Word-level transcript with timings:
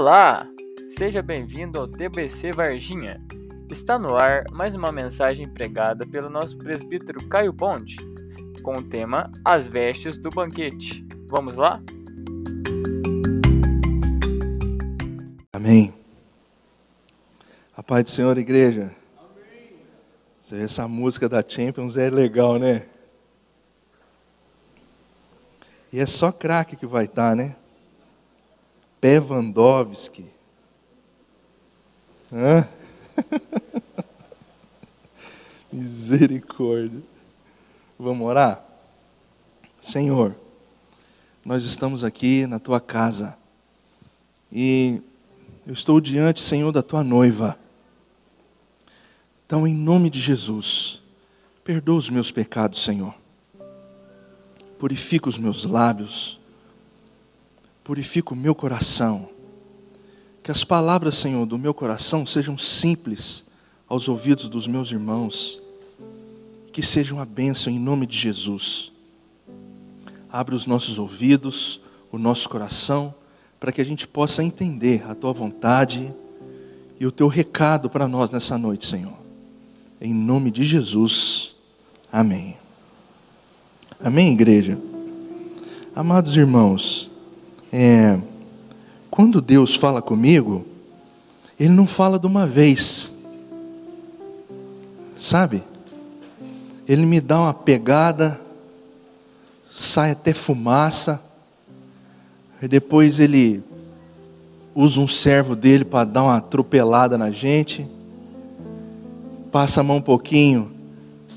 Olá! 0.00 0.48
Seja 0.96 1.20
bem-vindo 1.20 1.78
ao 1.78 1.86
TBC 1.86 2.52
Varginha. 2.52 3.22
Está 3.70 3.98
no 3.98 4.16
ar 4.16 4.44
mais 4.50 4.74
uma 4.74 4.90
mensagem 4.90 5.46
pregada 5.46 6.06
pelo 6.06 6.30
nosso 6.30 6.56
presbítero 6.56 7.28
Caio 7.28 7.52
Bonde, 7.52 7.98
com 8.62 8.76
o 8.76 8.82
tema 8.82 9.30
As 9.44 9.66
Vestes 9.66 10.16
do 10.16 10.30
Banquete. 10.30 11.06
Vamos 11.28 11.58
lá? 11.58 11.82
Amém. 15.52 15.92
A 17.76 17.82
paz 17.82 18.04
do 18.04 18.08
Senhor, 18.08 18.38
igreja. 18.38 18.96
Amém. 19.18 20.64
Essa 20.64 20.88
música 20.88 21.28
da 21.28 21.44
Champions 21.46 21.98
é 21.98 22.08
legal, 22.08 22.58
né? 22.58 22.86
E 25.92 26.00
é 26.00 26.06
só 26.06 26.32
craque 26.32 26.74
que 26.74 26.86
vai 26.86 27.04
estar, 27.04 27.36
né? 27.36 27.54
Pevandovski. 29.00 30.26
Hã? 32.32 32.68
Misericórdia. 35.72 37.02
Vamos 37.98 38.26
orar? 38.26 38.64
Senhor, 39.80 40.34
nós 41.44 41.64
estamos 41.64 42.04
aqui 42.04 42.46
na 42.46 42.58
tua 42.58 42.80
casa 42.80 43.36
e 44.52 45.00
eu 45.66 45.72
estou 45.72 46.00
diante, 46.00 46.40
Senhor, 46.40 46.72
da 46.72 46.82
tua 46.82 47.02
noiva. 47.02 47.58
Então, 49.46 49.66
em 49.66 49.74
nome 49.74 50.10
de 50.10 50.20
Jesus, 50.20 51.02
perdoa 51.64 51.96
os 51.96 52.08
meus 52.08 52.30
pecados, 52.30 52.82
Senhor 52.82 53.14
purifica 54.80 55.28
os 55.28 55.36
meus 55.36 55.62
lábios, 55.62 56.39
purifica 57.84 58.34
o 58.34 58.36
meu 58.36 58.54
coração. 58.54 59.28
Que 60.42 60.50
as 60.50 60.64
palavras, 60.64 61.16
Senhor, 61.16 61.44
do 61.46 61.58
meu 61.58 61.74
coração 61.74 62.26
sejam 62.26 62.56
simples 62.56 63.44
aos 63.88 64.08
ouvidos 64.08 64.48
dos 64.48 64.66
meus 64.66 64.90
irmãos, 64.90 65.60
que 66.72 66.82
sejam 66.82 67.20
a 67.20 67.24
bênção 67.24 67.72
em 67.72 67.78
nome 67.78 68.06
de 68.06 68.16
Jesus. 68.16 68.92
Abre 70.30 70.54
os 70.54 70.64
nossos 70.64 70.98
ouvidos, 70.98 71.80
o 72.12 72.18
nosso 72.18 72.48
coração, 72.48 73.14
para 73.58 73.72
que 73.72 73.80
a 73.80 73.84
gente 73.84 74.06
possa 74.06 74.42
entender 74.42 75.04
a 75.08 75.14
tua 75.14 75.32
vontade 75.32 76.12
e 76.98 77.06
o 77.06 77.10
teu 77.10 77.28
recado 77.28 77.90
para 77.90 78.06
nós 78.06 78.30
nessa 78.30 78.56
noite, 78.56 78.86
Senhor. 78.86 79.18
Em 80.00 80.14
nome 80.14 80.50
de 80.50 80.64
Jesus. 80.64 81.54
Amém. 82.10 82.56
Amém, 84.02 84.32
igreja? 84.32 84.80
Amados 85.94 86.36
irmãos, 86.36 87.09
é, 87.72 88.20
quando 89.10 89.40
Deus 89.40 89.74
fala 89.74 90.00
comigo, 90.02 90.64
Ele 91.58 91.70
não 91.70 91.86
fala 91.86 92.18
de 92.18 92.26
uma 92.26 92.46
vez, 92.46 93.12
sabe? 95.18 95.62
Ele 96.86 97.06
me 97.06 97.20
dá 97.20 97.40
uma 97.40 97.54
pegada, 97.54 98.40
sai 99.70 100.12
até 100.12 100.34
fumaça, 100.34 101.22
e 102.60 102.68
depois 102.68 103.18
Ele 103.18 103.62
usa 104.74 105.00
um 105.00 105.08
servo 105.08 105.54
dele 105.54 105.84
para 105.84 106.04
dar 106.04 106.22
uma 106.22 106.36
atropelada 106.36 107.16
na 107.16 107.30
gente, 107.30 107.86
passa 109.52 109.80
a 109.80 109.84
mão 109.84 109.96
um 109.96 110.02
pouquinho, 110.02 110.70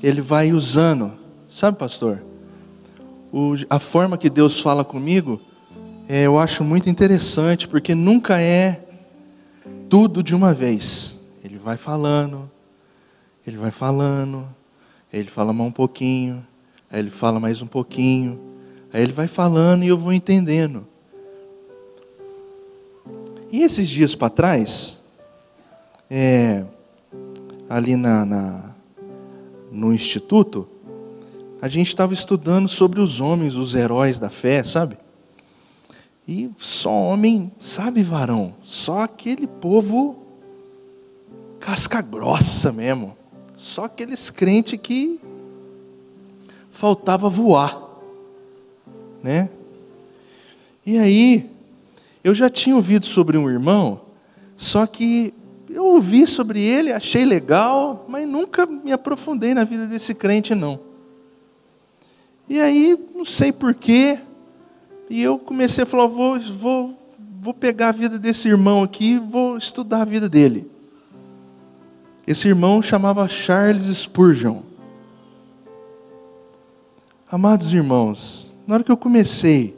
Ele 0.02 0.20
vai 0.20 0.52
usando, 0.52 1.12
sabe, 1.48 1.78
pastor? 1.78 2.20
o, 3.34 3.56
a 3.68 3.80
forma 3.80 4.16
que 4.16 4.30
Deus 4.30 4.60
fala 4.60 4.84
comigo, 4.84 5.40
é, 6.08 6.26
eu 6.26 6.38
acho 6.38 6.62
muito 6.62 6.90
interessante, 6.90 7.66
porque 7.66 7.94
nunca 7.94 8.40
é 8.40 8.84
tudo 9.88 10.22
de 10.22 10.34
uma 10.34 10.52
vez. 10.52 11.18
Ele 11.42 11.58
vai 11.58 11.76
falando, 11.76 12.50
ele 13.46 13.56
vai 13.56 13.70
falando, 13.70 14.46
ele 15.12 15.30
fala 15.30 15.52
mais 15.52 15.68
um 15.68 15.72
pouquinho, 15.72 16.46
aí 16.90 17.00
ele 17.00 17.10
fala 17.10 17.40
mais 17.40 17.62
um 17.62 17.66
pouquinho, 17.66 18.38
aí 18.92 19.02
ele 19.02 19.12
vai 19.12 19.26
falando 19.26 19.84
e 19.84 19.88
eu 19.88 19.96
vou 19.96 20.12
entendendo. 20.12 20.86
E 23.50 23.62
esses 23.62 23.88
dias 23.88 24.14
para 24.14 24.30
trás, 24.30 24.98
é, 26.10 26.64
ali 27.68 27.96
na, 27.96 28.24
na, 28.24 28.74
no 29.72 29.92
instituto, 29.92 30.68
a 31.62 31.68
gente 31.68 31.88
estava 31.88 32.12
estudando 32.12 32.68
sobre 32.68 33.00
os 33.00 33.20
homens, 33.20 33.54
os 33.54 33.74
heróis 33.74 34.18
da 34.18 34.28
fé, 34.28 34.62
sabe? 34.64 34.98
E 36.26 36.50
só 36.58 36.90
homem, 36.90 37.52
sabe, 37.60 38.02
varão? 38.02 38.54
Só 38.62 39.00
aquele 39.00 39.46
povo 39.46 40.16
casca 41.60 42.00
grossa 42.00 42.72
mesmo. 42.72 43.16
Só 43.56 43.84
aqueles 43.84 44.30
crentes 44.30 44.78
que 44.82 45.20
faltava 46.70 47.28
voar, 47.28 47.80
né? 49.22 49.48
E 50.84 50.98
aí, 50.98 51.50
eu 52.22 52.34
já 52.34 52.50
tinha 52.50 52.74
ouvido 52.74 53.06
sobre 53.06 53.38
um 53.38 53.48
irmão, 53.48 54.00
só 54.56 54.86
que 54.86 55.32
eu 55.68 55.84
ouvi 55.84 56.26
sobre 56.26 56.60
ele, 56.62 56.92
achei 56.92 57.24
legal, 57.24 58.04
mas 58.08 58.28
nunca 58.28 58.66
me 58.66 58.92
aprofundei 58.92 59.54
na 59.54 59.64
vida 59.64 59.86
desse 59.86 60.14
crente, 60.14 60.54
não. 60.54 60.78
E 62.48 62.60
aí, 62.60 62.98
não 63.14 63.24
sei 63.24 63.50
porquê, 63.50 64.20
e 65.08 65.22
eu 65.22 65.38
comecei 65.38 65.84
a 65.84 65.86
falar: 65.86 66.06
vou, 66.06 66.40
vou, 66.40 66.98
vou 67.38 67.54
pegar 67.54 67.88
a 67.88 67.92
vida 67.92 68.18
desse 68.18 68.48
irmão 68.48 68.82
aqui, 68.82 69.18
vou 69.18 69.56
estudar 69.56 70.02
a 70.02 70.04
vida 70.04 70.28
dele. 70.28 70.70
Esse 72.26 72.48
irmão 72.48 72.82
chamava 72.82 73.28
Charles 73.28 73.84
Spurgeon. 73.96 74.62
Amados 77.30 77.72
irmãos, 77.72 78.50
na 78.66 78.74
hora 78.74 78.84
que 78.84 78.92
eu 78.92 78.96
comecei 78.96 79.76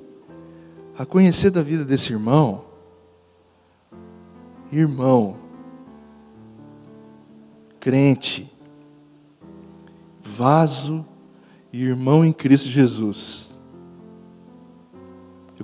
a 0.99 1.05
conhecer 1.05 1.51
da 1.51 1.63
vida 1.63 1.85
desse 1.85 2.13
irmão, 2.13 2.65
irmão, 4.71 5.37
crente, 7.81 8.53
vaso 10.23 11.05
e 11.73 11.83
irmão 11.83 12.25
em 12.25 12.33
Cristo 12.33 12.69
Jesus. 12.69 13.56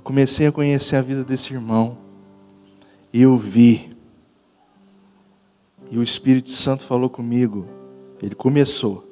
Eu 0.03 0.05
comecei 0.05 0.47
a 0.47 0.51
conhecer 0.51 0.97
a 0.97 1.01
vida 1.01 1.23
desse 1.23 1.53
irmão 1.53 1.97
e 3.13 3.21
eu 3.21 3.37
vi. 3.37 3.95
E 5.89 5.97
o 5.97 6.03
Espírito 6.03 6.49
Santo 6.49 6.83
falou 6.83 7.09
comigo. 7.09 7.65
Ele 8.21 8.35
começou 8.35 9.09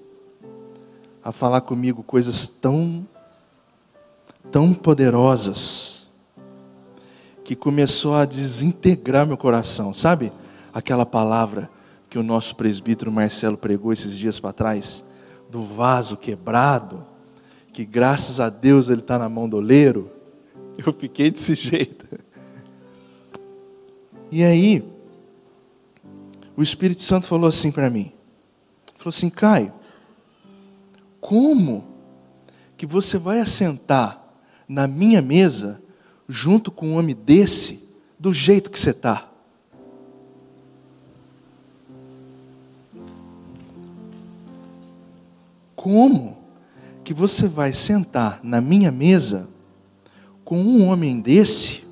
a 1.23 1.31
falar 1.31 1.61
comigo 1.61 2.03
coisas 2.03 2.45
tão 2.45 3.07
tão 4.51 4.73
poderosas 4.73 6.07
que 7.41 7.55
começou 7.55 8.15
a 8.15 8.25
desintegrar 8.25 9.25
meu 9.25 9.37
coração. 9.37 9.93
Sabe 9.93 10.33
aquela 10.73 11.05
palavra 11.05 11.69
que 12.09 12.19
o 12.19 12.23
nosso 12.23 12.57
presbítero 12.57 13.09
Marcelo 13.09 13.55
pregou 13.55 13.93
esses 13.93 14.17
dias 14.17 14.41
para 14.41 14.51
trás? 14.51 15.05
do 15.51 15.61
vaso 15.61 16.15
quebrado, 16.15 17.05
que 17.73 17.85
graças 17.85 18.39
a 18.39 18.49
Deus 18.49 18.89
ele 18.89 19.01
está 19.01 19.19
na 19.19 19.27
mão 19.27 19.49
do 19.49 19.57
oleiro, 19.57 20.09
eu 20.85 20.93
fiquei 20.93 21.29
desse 21.29 21.55
jeito. 21.55 22.07
E 24.31 24.43
aí, 24.43 24.83
o 26.55 26.63
Espírito 26.63 27.01
Santo 27.01 27.27
falou 27.27 27.47
assim 27.47 27.71
para 27.71 27.89
mim: 27.89 28.11
falou 28.95 29.09
assim, 29.09 29.29
Caio, 29.29 29.73
como 31.19 31.85
que 32.77 32.85
você 32.85 33.17
vai 33.17 33.39
assentar 33.39 34.21
na 34.67 34.87
minha 34.87 35.21
mesa 35.21 35.81
junto 36.27 36.71
com 36.71 36.89
um 36.89 36.97
homem 36.97 37.15
desse, 37.15 37.87
do 38.17 38.33
jeito 38.33 38.71
que 38.71 38.79
você 38.79 38.91
está? 38.91 39.27
Como 45.75 46.37
que 47.03 47.13
você 47.13 47.47
vai 47.47 47.73
sentar 47.73 48.39
na 48.43 48.61
minha 48.61 48.91
mesa 48.91 49.49
com 50.43 50.57
um 50.57 50.87
homem 50.87 51.19
desse, 51.19 51.85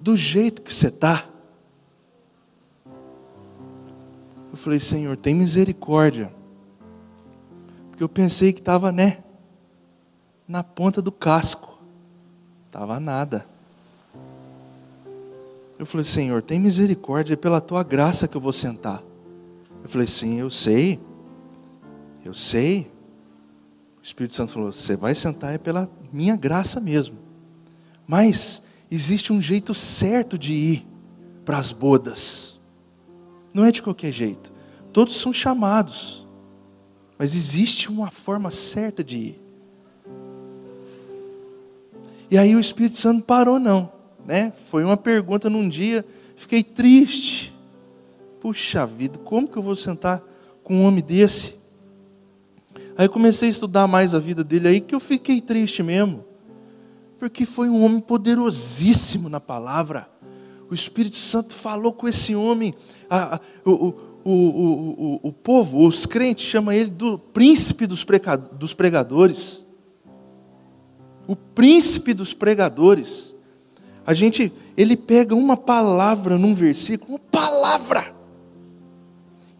do 0.00 0.16
jeito 0.16 0.62
que 0.62 0.72
você 0.72 0.88
está? 0.88 1.26
Eu 4.50 4.56
falei, 4.56 4.80
Senhor, 4.80 5.16
tem 5.16 5.34
misericórdia. 5.34 6.32
Porque 7.90 8.02
eu 8.02 8.08
pensei 8.08 8.52
que 8.52 8.60
estava, 8.60 8.90
né? 8.90 9.18
Na 10.46 10.64
ponta 10.64 11.02
do 11.02 11.12
casco. 11.12 11.78
Estava 12.66 12.98
nada. 12.98 13.46
Eu 15.78 15.86
falei, 15.86 16.06
Senhor, 16.06 16.42
tem 16.42 16.58
misericórdia, 16.58 17.34
é 17.34 17.36
pela 17.36 17.60
tua 17.60 17.82
graça 17.82 18.26
que 18.26 18.36
eu 18.36 18.40
vou 18.40 18.52
sentar. 18.52 19.02
Eu 19.82 19.88
falei, 19.88 20.06
sim, 20.06 20.40
eu 20.40 20.50
sei. 20.50 20.98
Eu 22.24 22.34
sei. 22.34 22.90
O 23.98 24.02
Espírito 24.02 24.34
Santo 24.34 24.52
falou: 24.52 24.72
Você 24.72 24.96
vai 24.96 25.14
sentar 25.14 25.54
é 25.54 25.58
pela 25.58 25.88
minha 26.12 26.36
graça 26.36 26.80
mesmo. 26.80 27.17
Mas 28.08 28.62
existe 28.90 29.34
um 29.34 29.40
jeito 29.40 29.74
certo 29.74 30.38
de 30.38 30.54
ir. 30.54 30.86
para 31.44 31.58
as 31.58 31.72
bodas. 31.72 32.58
Não 33.54 33.64
é 33.64 33.72
de 33.72 33.80
qualquer 33.82 34.12
jeito. 34.12 34.52
Todos 34.92 35.16
são 35.16 35.32
chamados. 35.32 36.26
Mas 37.18 37.34
existe 37.34 37.88
uma 37.88 38.10
forma 38.10 38.50
certa 38.50 39.02
de 39.02 39.18
ir. 39.18 39.40
E 42.30 42.36
aí 42.36 42.54
o 42.54 42.60
Espírito 42.60 42.96
Santo 42.96 43.24
parou, 43.24 43.58
não. 43.58 43.90
Né? 44.26 44.52
Foi 44.66 44.84
uma 44.84 44.96
pergunta 44.96 45.48
num 45.48 45.66
dia, 45.66 46.04
fiquei 46.36 46.62
triste. 46.62 47.54
Puxa 48.40 48.86
vida, 48.86 49.18
como 49.18 49.48
que 49.48 49.56
eu 49.56 49.62
vou 49.62 49.74
sentar 49.74 50.22
com 50.62 50.76
um 50.76 50.84
homem 50.84 51.02
desse? 51.02 51.56
Aí 52.96 53.08
comecei 53.08 53.48
a 53.48 53.50
estudar 53.50 53.86
mais 53.86 54.14
a 54.14 54.18
vida 54.18 54.44
dele 54.44 54.68
aí, 54.68 54.80
que 54.82 54.94
eu 54.94 55.00
fiquei 55.00 55.40
triste 55.40 55.82
mesmo. 55.82 56.27
Porque 57.18 57.44
foi 57.44 57.68
um 57.68 57.84
homem 57.84 58.00
poderosíssimo 58.00 59.28
na 59.28 59.40
palavra. 59.40 60.08
O 60.70 60.74
Espírito 60.74 61.16
Santo 61.16 61.52
falou 61.52 61.92
com 61.92 62.06
esse 62.06 62.34
homem. 62.34 62.74
A, 63.10 63.36
a, 63.36 63.40
o, 63.64 63.94
o, 64.24 64.30
o, 64.30 65.20
o, 65.24 65.32
povo, 65.32 65.86
os 65.86 66.06
crentes, 66.06 66.44
chamam 66.44 66.72
ele 66.72 66.90
do 66.90 67.18
príncipe 67.18 67.86
dos 67.86 68.04
pregadores. 68.72 69.66
O 71.26 71.34
príncipe 71.34 72.14
dos 72.14 72.32
pregadores. 72.32 73.34
A 74.06 74.14
gente, 74.14 74.52
ele 74.76 74.96
pega 74.96 75.34
uma 75.34 75.56
palavra 75.56 76.38
num 76.38 76.54
versículo, 76.54 77.12
uma 77.12 77.18
palavra. 77.18 78.14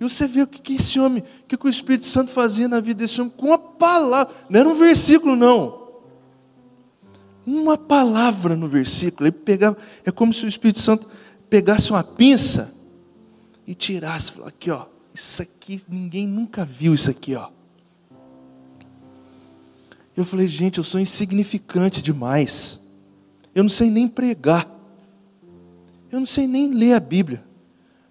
E 0.00 0.04
você 0.04 0.28
vê 0.28 0.42
o 0.42 0.46
que, 0.46 0.62
que 0.62 0.76
esse 0.76 1.00
homem, 1.00 1.24
o 1.42 1.46
que, 1.48 1.56
que 1.56 1.66
o 1.66 1.68
Espírito 1.68 2.04
Santo 2.04 2.30
fazia 2.30 2.68
na 2.68 2.78
vida 2.78 3.00
desse 3.00 3.20
homem 3.20 3.32
com 3.36 3.52
a 3.52 3.58
palavra. 3.58 4.32
Não 4.48 4.60
era 4.60 4.68
um 4.68 4.74
versículo, 4.74 5.34
não 5.34 5.87
uma 7.48 7.78
palavra 7.78 8.54
no 8.54 8.68
versículo. 8.68 9.26
Ele 9.26 9.36
pegava, 9.36 9.76
é 10.04 10.10
como 10.10 10.34
se 10.34 10.44
o 10.44 10.48
Espírito 10.48 10.80
Santo 10.80 11.08
pegasse 11.48 11.90
uma 11.90 12.04
pinça 12.04 12.74
e 13.66 13.74
tirasse, 13.74 14.32
falasse, 14.32 14.54
aqui 14.54 14.70
ó, 14.70 14.86
isso 15.14 15.40
aqui 15.40 15.80
ninguém 15.88 16.26
nunca 16.26 16.64
viu 16.64 16.94
isso 16.94 17.10
aqui 17.10 17.34
ó. 17.34 17.48
Eu 20.14 20.24
falei, 20.24 20.48
gente, 20.48 20.78
eu 20.78 20.84
sou 20.84 21.00
insignificante 21.00 22.02
demais. 22.02 22.80
Eu 23.54 23.62
não 23.62 23.70
sei 23.70 23.88
nem 23.88 24.08
pregar. 24.08 24.68
Eu 26.10 26.18
não 26.18 26.26
sei 26.26 26.46
nem 26.46 26.74
ler 26.74 26.94
a 26.94 27.00
Bíblia. 27.00 27.44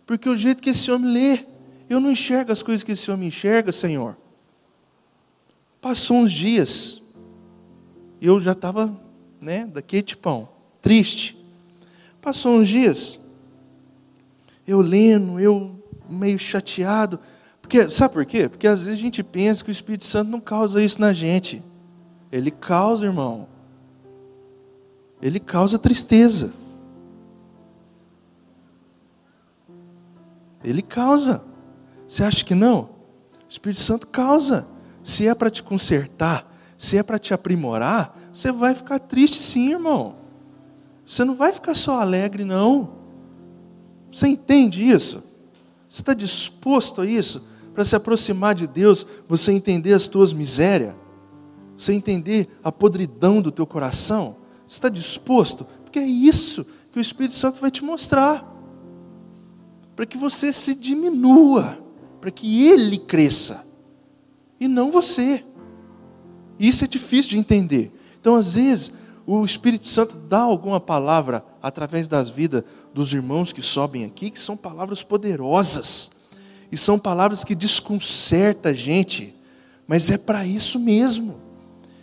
Porque 0.06 0.30
o 0.30 0.38
jeito 0.38 0.62
que 0.62 0.70
esse 0.70 0.90
homem 0.90 1.12
lê, 1.12 1.46
eu 1.90 2.00
não 2.00 2.10
enxergo 2.10 2.52
as 2.52 2.64
coisas 2.64 2.82
que 2.82 2.94
esse 2.94 3.12
homem 3.12 3.28
enxerga, 3.28 3.74
Senhor. 3.74 4.16
Passou 5.82 6.18
uns 6.18 6.32
dias, 6.32 7.02
eu 8.22 8.40
já 8.40 8.54
estava 8.54 8.98
né, 9.42 9.66
daquele 9.66 10.04
tipão, 10.04 10.50
triste. 10.82 11.38
Passou 12.22 12.60
uns 12.60 12.68
dias, 12.68 13.20
eu 14.68 14.82
lendo, 14.82 15.40
eu 15.40 15.76
meio 16.10 16.38
chateado, 16.38 17.20
porque 17.62 17.90
sabe 17.92 18.14
por 18.14 18.26
quê? 18.26 18.48
Porque 18.48 18.68
às 18.68 18.84
vezes 18.84 18.98
a 18.98 19.02
gente 19.02 19.22
pensa 19.22 19.64
que 19.64 19.70
o 19.70 19.72
Espírito 19.72 20.06
Santo 20.06 20.32
não 20.32 20.40
causa 20.40 20.82
isso 20.82 21.02
na 21.02 21.12
gente. 21.12 21.62
Ele 22.32 22.50
causa, 22.50 23.06
irmão. 23.06 23.48
Ele 25.22 25.40
causa 25.40 25.78
tristeza. 25.78 26.54
Ele 30.64 30.82
causa. 30.82 31.44
Você 32.08 32.24
acha 32.24 32.44
que 32.46 32.56
não? 32.56 32.82
O 32.82 32.90
Espírito 33.50 33.82
Santo 33.82 34.08
causa. 34.08 34.66
Se 35.04 35.28
é 35.28 35.36
para 35.36 35.50
te 35.50 35.62
consertar, 35.62 36.50
se 36.78 36.98
é 36.98 37.04
para 37.04 37.20
te 37.20 37.34
aprimorar, 37.34 38.17
você 38.38 38.52
vai 38.52 38.76
ficar 38.76 39.00
triste 39.00 39.36
sim, 39.36 39.72
irmão. 39.72 40.16
Você 41.04 41.26
não 41.26 41.36
vai 41.36 41.52
ficar 41.52 41.74
só 41.74 42.00
alegre, 42.00 42.46
não. 42.46 42.92
Você 44.12 44.28
entende 44.28 44.88
isso? 44.88 45.24
Você 45.90 46.04
está 46.04 46.14
disposto 46.14 47.02
a 47.02 47.06
isso? 47.08 47.48
Para 47.74 47.84
se 47.84 47.96
aproximar 47.96 48.54
de 48.54 48.68
Deus, 48.68 49.08
você 49.28 49.52
entender 49.52 49.92
as 49.94 50.08
tuas 50.08 50.34
misérias? 50.34 50.94
Você 51.76 51.94
entender 51.94 52.48
a 52.64 52.72
podridão 52.72 53.42
do 53.42 53.52
teu 53.52 53.66
coração? 53.66 54.36
Você 54.68 54.76
está 54.76 54.90
disposto? 54.90 55.66
Porque 55.84 55.98
é 55.98 56.06
isso 56.06 56.64
que 56.92 57.00
o 57.00 57.02
Espírito 57.02 57.34
Santo 57.34 57.60
vai 57.60 57.72
te 57.72 57.84
mostrar. 57.84 58.46
Para 59.96 60.06
que 60.06 60.16
você 60.16 60.54
se 60.54 60.76
diminua, 60.76 61.80
para 62.22 62.30
que 62.30 62.68
Ele 62.68 63.00
cresça, 63.00 63.66
e 64.60 64.68
não 64.68 64.92
você. 64.92 65.44
Isso 66.60 66.84
é 66.84 66.88
difícil 66.88 67.32
de 67.32 67.40
entender. 67.40 67.97
Então, 68.28 68.36
às 68.36 68.56
vezes, 68.56 68.92
o 69.26 69.46
Espírito 69.46 69.88
Santo 69.88 70.18
dá 70.18 70.40
alguma 70.40 70.82
palavra 70.82 71.46
através 71.64 72.10
das 72.10 72.30
vidas 72.30 72.62
dos 72.94 73.14
irmãos 73.14 73.54
que 73.54 73.62
sobem 73.62 74.04
aqui, 74.04 74.30
que 74.30 74.38
são 74.38 74.58
palavras 74.58 75.02
poderosas, 75.02 76.12
e 76.70 76.78
são 76.78 77.00
palavras 77.00 77.46
que 77.46 77.56
desconcertam 77.56 78.74
a 78.74 78.76
gente, 78.76 79.34
mas 79.88 80.10
é 80.10 80.18
para 80.18 80.46
isso 80.46 80.78
mesmo, 80.78 81.40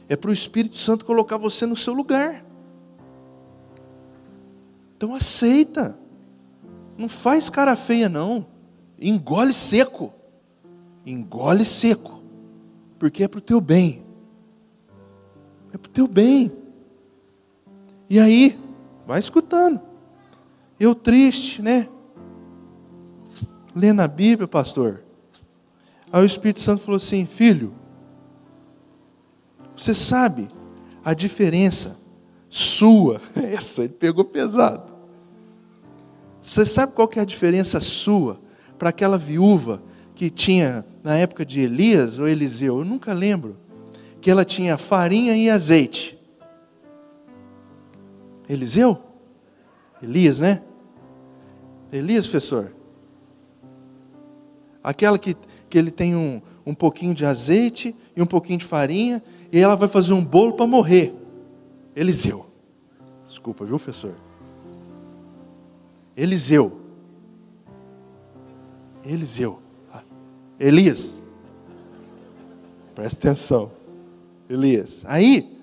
é 0.08 0.16
para 0.16 0.30
o 0.30 0.32
Espírito 0.32 0.78
Santo 0.78 1.04
colocar 1.04 1.36
você 1.36 1.66
no 1.66 1.76
seu 1.76 1.92
lugar. 1.92 2.42
Então 4.96 5.14
aceita, 5.14 5.94
não 6.96 7.06
faz 7.06 7.50
cara 7.50 7.76
feia, 7.76 8.08
não, 8.08 8.46
engole 8.98 9.52
seco, 9.52 10.10
engole 11.04 11.66
seco, 11.66 12.18
porque 12.98 13.24
é 13.24 13.28
para 13.28 13.40
o 13.40 13.42
teu 13.42 13.60
bem 13.60 14.03
é 15.74 15.78
para 15.78 15.88
o 15.88 15.92
teu 15.92 16.06
bem. 16.06 16.52
E 18.08 18.20
aí, 18.20 18.56
vai 19.06 19.18
escutando. 19.18 19.80
Eu 20.78 20.94
triste, 20.94 21.60
né? 21.60 21.88
Lendo 23.74 24.00
a 24.00 24.08
Bíblia, 24.08 24.46
pastor. 24.46 25.02
Aí 26.12 26.22
o 26.22 26.26
Espírito 26.26 26.60
Santo 26.60 26.82
falou 26.82 26.98
assim: 26.98 27.26
Filho, 27.26 27.72
você 29.76 29.94
sabe 29.94 30.48
a 31.04 31.12
diferença 31.12 31.98
sua? 32.48 33.20
Essa 33.34 33.82
ele 33.82 33.94
pegou 33.94 34.24
pesado. 34.24 34.94
Você 36.40 36.64
sabe 36.64 36.92
qual 36.92 37.08
que 37.08 37.18
é 37.18 37.22
a 37.22 37.26
diferença 37.26 37.80
sua 37.80 38.38
para 38.78 38.90
aquela 38.90 39.18
viúva 39.18 39.82
que 40.14 40.30
tinha 40.30 40.84
na 41.02 41.16
época 41.16 41.44
de 41.44 41.60
Elias 41.60 42.18
ou 42.20 42.28
Eliseu? 42.28 42.78
Eu 42.78 42.84
nunca 42.84 43.12
lembro 43.12 43.56
que 44.24 44.30
ela 44.30 44.42
tinha 44.42 44.78
farinha 44.78 45.36
e 45.36 45.50
azeite. 45.50 46.18
Eliseu? 48.48 48.98
Elias, 50.02 50.40
né? 50.40 50.62
Elias, 51.92 52.26
professor. 52.26 52.74
Aquela 54.82 55.18
que, 55.18 55.36
que 55.68 55.76
ele 55.76 55.90
tem 55.90 56.16
um, 56.16 56.40
um 56.64 56.72
pouquinho 56.72 57.14
de 57.14 57.26
azeite 57.26 57.94
e 58.16 58.22
um 58.22 58.24
pouquinho 58.24 58.58
de 58.60 58.64
farinha, 58.64 59.22
e 59.52 59.60
ela 59.60 59.76
vai 59.76 59.88
fazer 59.88 60.14
um 60.14 60.24
bolo 60.24 60.54
para 60.54 60.66
morrer. 60.66 61.14
Eliseu. 61.94 62.46
Desculpa, 63.26 63.66
viu, 63.66 63.78
professor? 63.78 64.14
Eliseu. 66.16 66.80
Eliseu. 69.04 69.58
Ah, 69.92 70.02
Elias. 70.58 71.22
Presta 72.94 73.28
atenção. 73.28 73.83
Elias. 74.48 75.02
Aí, 75.06 75.54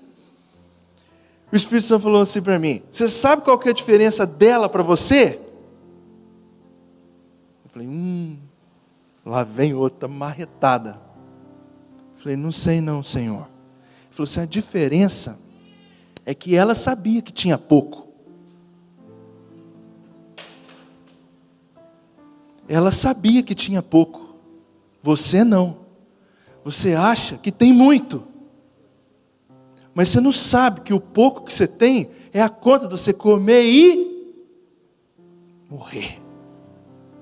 o 1.52 1.56
Espírito 1.56 1.86
Santo 1.86 2.04
falou 2.04 2.22
assim 2.22 2.40
para 2.40 2.58
mim: 2.58 2.82
Você 2.90 3.08
sabe 3.08 3.42
qual 3.42 3.58
que 3.58 3.68
é 3.68 3.70
a 3.72 3.74
diferença 3.74 4.26
dela 4.26 4.68
para 4.68 4.82
você? 4.82 5.38
Eu 7.64 7.70
falei: 7.70 7.86
Hum, 7.86 8.38
lá 9.24 9.44
vem 9.44 9.74
outra 9.74 10.08
marretada. 10.08 11.00
Eu 12.16 12.22
falei: 12.22 12.36
Não 12.36 12.50
sei, 12.50 12.80
não, 12.80 13.02
Senhor. 13.02 13.46
Ele 14.04 14.10
falou 14.10 14.24
assim: 14.24 14.40
A 14.40 14.46
diferença 14.46 15.38
é 16.24 16.34
que 16.34 16.56
ela 16.56 16.74
sabia 16.74 17.20
que 17.20 17.32
tinha 17.32 17.58
pouco. 17.58 18.08
Ela 22.66 22.90
sabia 22.90 23.42
que 23.42 23.54
tinha 23.54 23.82
pouco. 23.82 24.36
Você 25.02 25.44
não. 25.44 25.82
Você 26.64 26.94
acha 26.94 27.36
que 27.36 27.52
tem 27.52 27.72
muito. 27.72 28.31
Mas 29.94 30.08
você 30.08 30.20
não 30.20 30.32
sabe 30.32 30.80
que 30.80 30.94
o 30.94 31.00
pouco 31.00 31.44
que 31.44 31.52
você 31.52 31.66
tem 31.66 32.10
é 32.32 32.40
a 32.40 32.48
conta 32.48 32.86
de 32.86 32.92
você 32.92 33.12
comer 33.12 33.62
e 33.62 34.12
morrer. 35.68 36.20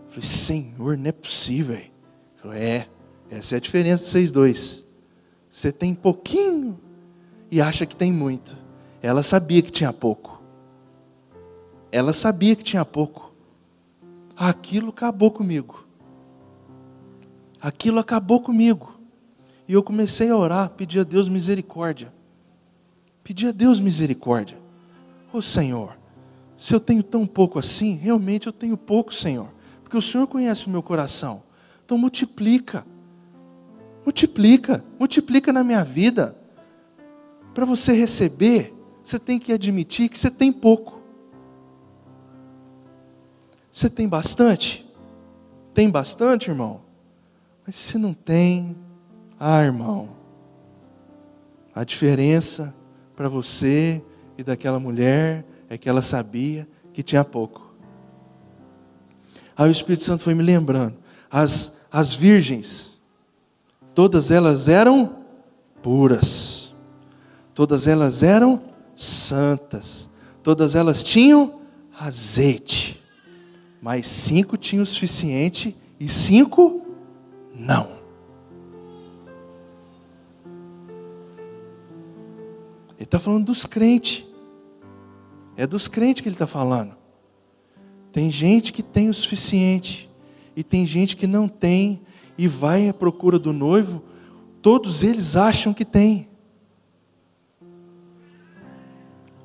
Eu 0.05 0.11
falei, 0.11 0.23
Senhor, 0.23 0.97
não 0.97 1.09
é 1.09 1.13
possível. 1.13 1.77
Ele 1.77 1.91
falou, 2.37 2.57
é, 2.57 2.87
essa 3.31 3.55
é 3.55 3.59
a 3.59 3.61
diferença 3.61 4.05
de 4.05 4.11
vocês 4.11 4.33
dois. 4.33 4.85
Você 5.49 5.73
tem 5.73 5.95
pouquinho 5.95 6.79
e 7.51 7.61
acha 7.61 7.85
que 7.85 7.97
tem 7.97 8.13
muito. 8.13 8.57
Ela 9.03 9.23
sabia 9.23 9.63
que 9.63 9.71
tinha 9.71 9.93
pouco. 9.93 10.41
Ela 11.91 12.13
sabia 12.13 12.55
que 12.55 12.63
tinha 12.63 12.85
pouco. 12.85 13.33
Aquilo 14.37 14.91
acabou 14.91 15.31
comigo. 15.31 15.85
Aquilo 17.61 17.99
acabou 17.99 18.41
comigo. 18.41 18.99
E 19.67 19.73
eu 19.73 19.83
comecei 19.83 20.31
a 20.31 20.37
orar, 20.37 20.71
pedir 20.71 21.01
a 21.01 21.05
Deus 21.05 21.29
misericórdia. 21.29 22.13
Pedir 23.23 23.49
a 23.49 23.53
Deus 23.53 23.81
misericórdia. 23.81 24.59
Ô 25.33 25.39
oh, 25.39 25.43
Senhor, 25.43 25.99
Se 26.57 26.75
eu 26.75 26.81
tenho 26.81 27.03
tão 27.03 27.27
pouco 27.27 27.59
assim, 27.59 27.95
realmente 27.95 28.47
eu 28.47 28.53
tenho 28.53 28.77
pouco, 28.77 29.15
Senhor. 29.15 29.49
Porque 29.83 29.97
o 29.97 30.03
Senhor 30.03 30.27
conhece 30.27 30.67
o 30.67 30.71
meu 30.71 30.83
coração. 30.83 31.43
Então 31.85 31.97
multiplica. 31.97 32.85
Multiplica. 34.05 34.85
Multiplica 34.99 35.55
na 35.55 35.65
minha 35.65 35.83
vida. 35.83 36.37
Para 37.55 37.65
você 37.65 37.93
receber, 37.93 38.75
você 39.03 39.19
tem 39.19 39.39
que 39.39 39.55
admitir 39.55 40.11
que 40.11 40.19
você 40.19 40.31
tem 40.31 40.53
pouco. 40.53 41.01
Você 43.73 43.89
tem 43.89 44.07
bastante? 44.07 44.87
Tem 45.73 45.89
bastante, 45.89 46.51
irmão? 46.51 46.83
Mas 47.67 47.77
se 47.77 47.97
não 47.97 48.13
tem, 48.13 48.77
ah, 49.39 49.63
irmão, 49.63 50.11
a 51.75 51.85
diferença 51.85 52.75
para 53.21 53.29
você 53.29 54.03
e 54.39 54.43
daquela 54.43 54.81
mulher 54.81 55.45
é 55.69 55.77
que 55.77 55.91
ela 55.91 56.01
sabia 56.01 56.67
que 56.91 57.03
tinha 57.03 57.23
pouco. 57.23 57.71
Aí 59.55 59.69
o 59.69 59.71
Espírito 59.71 60.05
Santo 60.05 60.23
foi 60.23 60.33
me 60.33 60.43
lembrando. 60.43 60.97
As, 61.31 61.77
as 61.93 62.17
virgens, 62.17 62.99
todas 63.95 64.31
elas 64.31 64.69
eram 64.69 65.17
puras, 65.83 66.73
todas 67.53 67.87
elas 67.87 68.23
eram 68.23 68.63
santas, 68.97 70.09
todas 70.43 70.75
elas 70.75 71.03
tinham 71.03 71.61
azeite, 71.99 73.03
mas 73.83 74.07
cinco 74.07 74.57
tinham 74.57 74.83
o 74.83 74.87
suficiente 74.87 75.77
e 76.01 76.09
cinco 76.09 76.87
não. 77.55 78.00
Ele 83.01 83.07
está 83.07 83.19
falando 83.19 83.47
dos 83.47 83.65
crentes. 83.65 84.27
É 85.57 85.67
dos 85.67 85.89
crentes 85.89 86.21
que 86.21 86.29
ele 86.29 86.35
está 86.35 86.47
falando. 86.47 86.95
Tem 88.13 88.31
gente 88.31 88.75
que 88.75 88.83
tem 88.83 89.09
o 89.09 89.15
suficiente, 89.15 90.11
e 90.55 90.63
tem 90.63 90.87
gente 90.87 91.17
que 91.17 91.27
não 91.27 91.49
tem, 91.49 92.03
e 92.37 92.47
vai 92.47 92.91
à 92.91 92.95
procura 92.95 93.39
do 93.39 93.55
noivo, 93.55 94.03
todos 94.61 95.03
eles 95.03 95.35
acham 95.35 95.73
que 95.73 95.85
tem. 95.85 96.29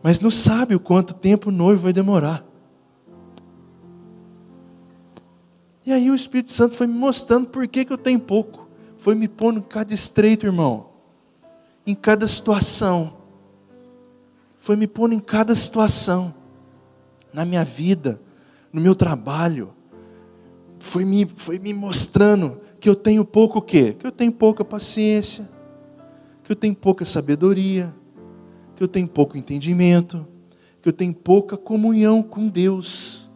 Mas 0.04 0.20
não 0.20 0.30
sabe 0.30 0.76
o 0.76 0.80
quanto 0.80 1.14
tempo 1.14 1.48
o 1.48 1.54
noivo 1.54 1.84
vai 1.84 1.94
demorar. 1.94 2.46
E 5.86 5.94
aí 5.94 6.12
o 6.12 6.16
Espírito 6.16 6.52
Santo 6.52 6.76
foi 6.76 6.88
me 6.88 6.94
mostrando 6.94 7.48
por 7.48 7.66
que, 7.70 7.86
que 7.86 7.94
eu 7.94 7.98
tenho 7.98 8.20
pouco. 8.20 8.68
Foi 8.98 9.16
me 9.16 9.30
pondo 9.30 9.60
em 9.60 9.64
cada 9.64 9.94
estreito, 9.94 10.46
irmão. 10.46 10.90
Em 11.88 11.96
cada 11.96 12.28
situação 12.28 13.15
foi 14.66 14.76
me 14.76 14.88
pondo 14.88 15.14
em 15.14 15.20
cada 15.20 15.54
situação, 15.54 16.34
na 17.32 17.46
minha 17.46 17.64
vida, 17.64 18.20
no 18.74 18.82
meu 18.82 18.96
trabalho, 18.96 19.72
foi 20.80 21.06
me, 21.06 21.24
foi 21.38 21.60
me 21.60 21.72
mostrando 21.72 22.60
que 22.80 22.90
eu 22.90 22.96
tenho 22.96 23.24
pouco 23.24 23.60
o 23.60 23.62
quê? 23.62 23.94
Que 23.94 24.08
eu 24.08 24.12
tenho 24.12 24.32
pouca 24.32 24.66
paciência, 24.66 25.48
que 26.44 26.52
eu 26.52 26.56
tenho 26.56 26.74
pouca 26.74 27.06
sabedoria, 27.06 27.94
que 28.76 28.82
eu 28.82 28.88
tenho 28.88 29.08
pouco 29.08 29.38
entendimento, 29.38 30.26
que 30.82 30.90
eu 30.90 30.94
tenho 30.94 31.14
pouca 31.14 31.56
comunhão 31.56 32.24
com 32.24 32.48
Deus. 32.48 33.30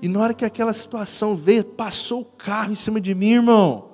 E 0.00 0.06
na 0.06 0.20
hora 0.20 0.32
que 0.32 0.44
aquela 0.44 0.72
situação 0.72 1.34
veio, 1.34 1.64
passou 1.64 2.20
o 2.20 2.24
carro 2.24 2.70
em 2.70 2.76
cima 2.76 3.00
de 3.00 3.12
mim, 3.16 3.32
irmão. 3.32 3.88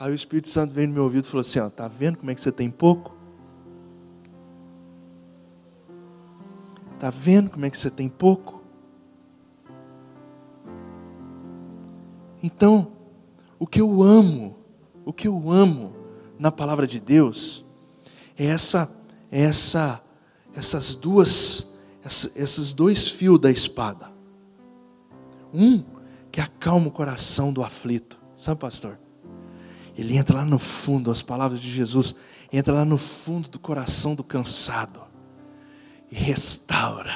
Aí 0.00 0.10
o 0.10 0.14
Espírito 0.14 0.48
Santo 0.48 0.72
veio 0.72 0.88
no 0.88 0.94
meu 0.94 1.02
ouvido 1.02 1.26
e 1.26 1.28
falou 1.28 1.42
assim: 1.42 1.58
ó, 1.58 1.68
tá 1.68 1.86
vendo 1.86 2.16
como 2.16 2.30
é 2.30 2.34
que 2.34 2.40
você 2.40 2.50
tem 2.50 2.70
pouco? 2.70 3.14
Tá 6.98 7.10
vendo 7.10 7.50
como 7.50 7.66
é 7.66 7.70
que 7.70 7.76
você 7.76 7.90
tem 7.90 8.08
pouco? 8.08 8.62
Então, 12.42 12.92
o 13.58 13.66
que 13.66 13.78
eu 13.78 14.02
amo, 14.02 14.56
o 15.04 15.12
que 15.12 15.28
eu 15.28 15.50
amo 15.50 15.94
na 16.38 16.50
palavra 16.50 16.86
de 16.86 16.98
Deus 16.98 17.62
é 18.38 18.46
essa 18.46 18.90
é 19.30 19.42
essa 19.42 20.02
essas 20.54 20.94
duas 20.94 21.74
essa, 22.02 22.32
esses 22.34 22.72
dois 22.72 23.10
fios 23.10 23.38
da 23.38 23.50
espada. 23.50 24.10
Um 25.52 25.84
que 26.32 26.40
acalma 26.40 26.88
o 26.88 26.90
coração 26.90 27.52
do 27.52 27.62
aflito. 27.62 28.18
Sabe, 28.34 28.58
pastor? 28.58 28.98
Ele 30.00 30.16
entra 30.16 30.38
lá 30.38 30.46
no 30.46 30.58
fundo, 30.58 31.10
as 31.10 31.20
palavras 31.20 31.60
de 31.60 31.70
Jesus, 31.70 32.14
entra 32.50 32.72
lá 32.72 32.86
no 32.86 32.96
fundo 32.96 33.50
do 33.50 33.58
coração 33.58 34.14
do 34.14 34.24
cansado 34.24 35.02
e 36.10 36.14
restaura, 36.14 37.12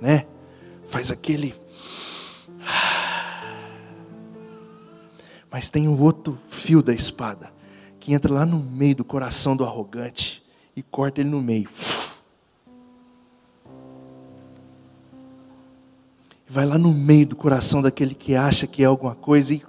né? 0.00 0.26
Faz 0.86 1.10
aquele. 1.10 1.54
Mas 5.52 5.68
tem 5.68 5.88
o 5.88 6.00
outro 6.00 6.38
fio 6.48 6.82
da 6.82 6.94
espada 6.94 7.52
que 8.00 8.14
entra 8.14 8.32
lá 8.32 8.46
no 8.46 8.58
meio 8.58 8.96
do 8.96 9.04
coração 9.04 9.54
do 9.54 9.62
arrogante 9.62 10.42
e 10.74 10.82
corta 10.82 11.20
ele 11.20 11.28
no 11.28 11.42
meio. 11.42 11.68
Vai 16.48 16.64
lá 16.64 16.78
no 16.78 16.94
meio 16.94 17.26
do 17.26 17.36
coração 17.36 17.82
daquele 17.82 18.14
que 18.14 18.34
acha 18.34 18.66
que 18.66 18.82
é 18.82 18.86
alguma 18.86 19.14
coisa 19.14 19.52
e 19.52 19.62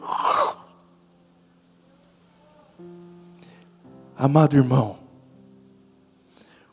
Amado 4.20 4.58
irmão, 4.58 4.98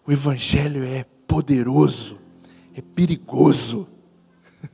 o 0.05 0.11
Evangelho 0.11 0.83
é 0.83 1.05
poderoso, 1.29 2.19
é 2.75 2.81
perigoso. 2.83 3.87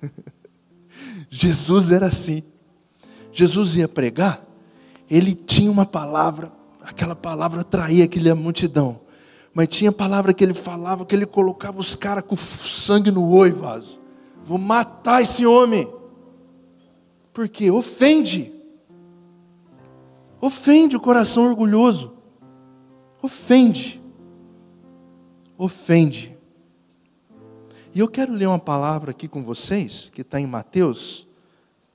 Jesus 1.28 1.90
era 1.90 2.06
assim. 2.06 2.42
Jesus 3.30 3.76
ia 3.76 3.86
pregar, 3.86 4.42
ele 5.10 5.34
tinha 5.34 5.70
uma 5.70 5.84
palavra, 5.84 6.50
aquela 6.80 7.14
palavra 7.14 7.60
atraía 7.60 8.06
aquela 8.06 8.34
multidão. 8.34 9.00
Mas 9.52 9.68
tinha 9.68 9.92
palavra 9.92 10.32
que 10.32 10.42
ele 10.42 10.54
falava 10.54 11.04
que 11.04 11.14
ele 11.14 11.26
colocava 11.26 11.78
os 11.78 11.94
caras 11.94 12.24
com 12.24 12.36
sangue 12.36 13.10
no 13.10 13.28
olho, 13.28 13.54
vaso. 13.54 13.98
Vou 14.42 14.56
matar 14.56 15.20
esse 15.20 15.44
homem. 15.44 15.92
Porque 17.34 17.70
ofende. 17.70 18.50
Ofende 20.40 20.96
o 20.96 21.00
coração 21.00 21.50
orgulhoso 21.50 22.21
ofende. 23.22 24.02
Ofende. 25.56 26.36
E 27.94 28.00
eu 28.00 28.08
quero 28.08 28.32
ler 28.32 28.46
uma 28.46 28.58
palavra 28.58 29.12
aqui 29.12 29.28
com 29.28 29.44
vocês, 29.44 30.10
que 30.12 30.22
está 30.22 30.40
em 30.40 30.46
Mateus, 30.46 31.26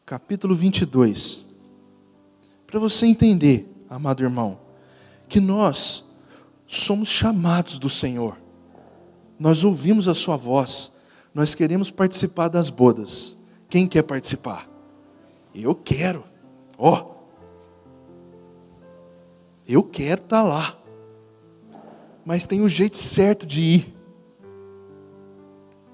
capítulo 0.05 0.55
22. 0.55 1.45
Para 2.65 2.79
você 2.79 3.05
entender, 3.07 3.69
amado 3.89 4.23
irmão, 4.23 4.59
que 5.27 5.41
nós 5.41 6.05
somos 6.65 7.09
chamados 7.09 7.77
do 7.77 7.89
Senhor. 7.89 8.37
Nós 9.37 9.63
ouvimos 9.63 10.07
a 10.07 10.15
Sua 10.15 10.37
voz. 10.37 10.91
Nós 11.33 11.53
queremos 11.53 11.91
participar 11.91 12.47
das 12.47 12.69
bodas. 12.69 13.35
Quem 13.69 13.87
quer 13.87 14.03
participar? 14.03 14.69
Eu 15.53 15.75
quero. 15.75 16.23
Ó. 16.77 17.01
Oh. 17.01 17.17
Eu 19.67 19.83
quero 19.83 20.21
estar 20.21 20.43
tá 20.43 20.47
lá 20.47 20.76
mas 22.27 22.45
tem 22.45 22.59
o 22.59 22.67
jeito 22.67 22.97
certo 22.97 23.45
de 23.45 23.61
ir. 23.61 23.95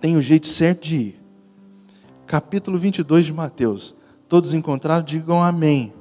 Tem 0.01 0.17
o 0.17 0.21
jeito 0.21 0.47
certo 0.47 0.81
de 0.81 0.95
ir. 0.95 1.21
Capítulo 2.25 2.79
22 2.79 3.27
de 3.27 3.31
Mateus. 3.31 3.93
Todos 4.27 4.51
encontraram, 4.51 5.05
digam 5.05 5.43
amém. 5.43 5.93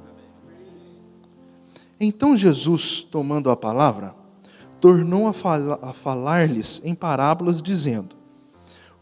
Então 1.99 2.35
Jesus, 2.35 3.03
tomando 3.03 3.51
a 3.51 3.55
palavra, 3.55 4.15
tornou 4.81 5.27
a, 5.27 5.33
a 5.89 5.93
falar-lhes 5.93 6.81
em 6.83 6.95
parábolas, 6.95 7.61
dizendo: 7.61 8.15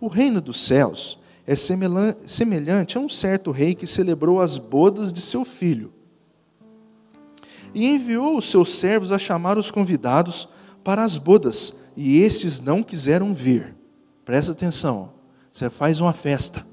O 0.01 0.09
reino 0.09 0.41
dos 0.41 0.59
céus 0.59 1.17
é 1.47 1.55
semelhante 1.55 2.97
a 2.97 2.99
um 2.99 3.07
certo 3.07 3.51
rei 3.51 3.73
que 3.73 3.87
celebrou 3.87 4.41
as 4.41 4.57
bodas 4.57 5.13
de 5.13 5.21
seu 5.21 5.45
filho. 5.45 5.93
E 7.73 7.87
enviou 7.87 8.37
os 8.37 8.49
seus 8.49 8.73
servos 8.73 9.13
a 9.13 9.17
chamar 9.17 9.57
os 9.57 9.71
convidados 9.71 10.49
para 10.83 11.03
as 11.03 11.17
bodas, 11.17 11.75
e 11.95 12.19
estes 12.21 12.59
não 12.59 12.81
quiseram 12.81 13.33
vir. 13.33 13.75
Presta 14.25 14.51
atenção, 14.51 15.13
você 15.51 15.69
faz 15.69 15.99
uma 15.99 16.13
festa, 16.13 16.65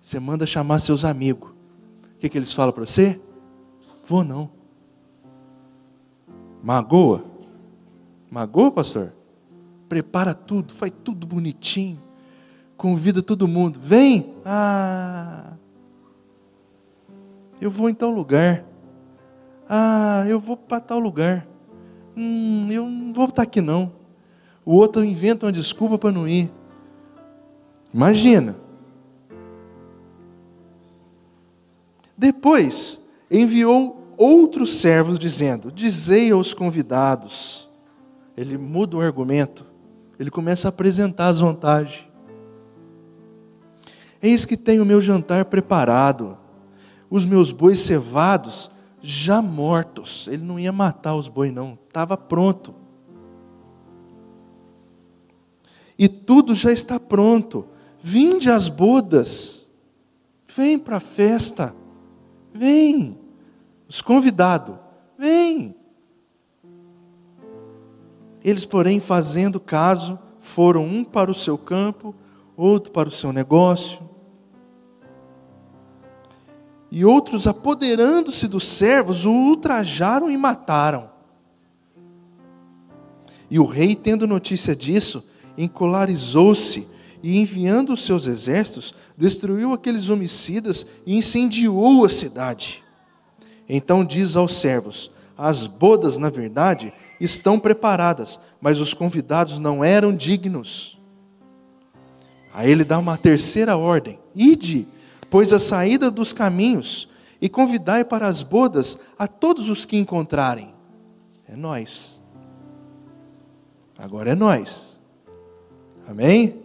você 0.00 0.18
manda 0.18 0.46
chamar 0.46 0.78
seus 0.78 1.04
amigos. 1.04 1.50
O 1.50 2.18
que, 2.18 2.28
que 2.28 2.38
eles 2.38 2.52
falam 2.52 2.72
para 2.72 2.86
você? 2.86 3.20
Vou 4.06 4.24
não. 4.24 4.50
Magoa? 6.62 7.24
Magoa, 8.30 8.70
pastor? 8.70 9.12
Prepara 9.88 10.34
tudo, 10.34 10.72
faz 10.72 10.92
tudo 11.04 11.26
bonitinho. 11.26 12.02
Convida 12.76 13.22
todo 13.22 13.46
mundo. 13.46 13.78
Vem! 13.80 14.34
Ah! 14.44 15.52
Eu 17.60 17.70
vou 17.70 17.88
em 17.88 17.94
tal 17.94 18.10
lugar. 18.10 18.64
Ah, 19.68 20.24
eu 20.28 20.38
vou 20.40 20.56
para 20.56 20.80
tal 20.80 20.98
lugar. 20.98 21.46
Hum, 22.16 22.68
eu 22.70 22.88
não 22.88 23.12
vou 23.12 23.26
estar 23.26 23.42
aqui 23.42 23.60
não. 23.60 23.92
O 24.64 24.74
outro 24.74 25.04
inventa 25.04 25.46
uma 25.46 25.52
desculpa 25.52 25.98
para 25.98 26.12
não 26.12 26.26
ir. 26.26 26.50
Imagina. 27.92 28.56
Depois 32.16 33.00
enviou 33.30 34.12
outros 34.16 34.76
servos 34.76 35.18
dizendo: 35.18 35.70
Dizei 35.70 36.30
aos 36.30 36.54
convidados. 36.54 37.68
Ele 38.36 38.58
muda 38.58 38.96
o 38.96 39.00
argumento. 39.00 39.64
Ele 40.18 40.30
começa 40.30 40.68
a 40.68 40.70
apresentar 40.70 41.28
as 41.28 41.40
vantagens. 41.40 42.06
Eis 44.22 44.44
que 44.44 44.56
tenho 44.56 44.82
o 44.82 44.86
meu 44.86 45.02
jantar 45.02 45.44
preparado, 45.44 46.38
os 47.10 47.26
meus 47.26 47.52
bois 47.52 47.80
cevados 47.80 48.70
já 49.02 49.42
mortos. 49.42 50.26
Ele 50.28 50.42
não 50.42 50.58
ia 50.58 50.72
matar 50.72 51.14
os 51.14 51.28
bois, 51.28 51.52
não, 51.52 51.78
estava 51.94 52.16
pronto. 52.16 52.74
E 55.96 56.08
tudo 56.08 56.52
já 56.52 56.72
está 56.72 56.98
pronto. 56.98 57.68
Vinde 58.00 58.50
às 58.50 58.68
bodas, 58.68 59.64
vem 60.56 60.76
para 60.76 60.96
a 60.96 61.00
festa, 61.00 61.72
vem. 62.52 63.16
Os 63.88 64.02
convidados, 64.02 64.74
vem. 65.16 65.76
Eles, 68.42 68.66
porém, 68.66 68.98
fazendo 68.98 69.60
caso, 69.60 70.18
foram 70.40 70.84
um 70.84 71.04
para 71.04 71.30
o 71.30 71.34
seu 71.34 71.56
campo, 71.56 72.12
outro 72.56 72.90
para 72.90 73.08
o 73.08 73.12
seu 73.12 73.32
negócio. 73.32 74.00
E 76.90 77.04
outros, 77.04 77.46
apoderando-se 77.46 78.48
dos 78.48 78.66
servos, 78.66 79.24
o 79.24 79.30
ultrajaram 79.30 80.28
e 80.28 80.36
mataram. 80.36 81.13
E 83.50 83.58
o 83.58 83.64
rei, 83.64 83.94
tendo 83.94 84.26
notícia 84.26 84.74
disso, 84.74 85.24
encolarizou-se 85.56 86.88
e, 87.22 87.38
enviando 87.38 87.92
os 87.92 88.04
seus 88.04 88.26
exércitos, 88.26 88.94
destruiu 89.16 89.72
aqueles 89.72 90.08
homicidas 90.08 90.86
e 91.06 91.16
incendiou 91.16 92.04
a 92.04 92.08
cidade. 92.08 92.82
Então 93.68 94.04
diz 94.04 94.36
aos 94.36 94.56
servos: 94.56 95.10
As 95.36 95.66
bodas, 95.66 96.16
na 96.16 96.30
verdade, 96.30 96.92
estão 97.20 97.58
preparadas, 97.58 98.40
mas 98.60 98.80
os 98.80 98.92
convidados 98.92 99.58
não 99.58 99.82
eram 99.84 100.14
dignos. 100.14 100.98
Aí 102.52 102.70
ele 102.70 102.84
dá 102.84 102.98
uma 102.98 103.16
terceira 103.16 103.76
ordem: 103.76 104.18
Ide, 104.34 104.86
pois 105.30 105.52
a 105.52 105.60
saída 105.60 106.10
dos 106.10 106.32
caminhos, 106.32 107.08
e 107.40 107.48
convidai 107.48 108.04
para 108.04 108.26
as 108.26 108.42
bodas 108.42 108.98
a 109.18 109.26
todos 109.26 109.68
os 109.68 109.84
que 109.84 109.96
encontrarem. 109.96 110.74
É 111.48 111.56
nós. 111.56 112.20
Agora 113.98 114.30
é 114.30 114.34
nós. 114.34 114.98
Amém? 116.06 116.62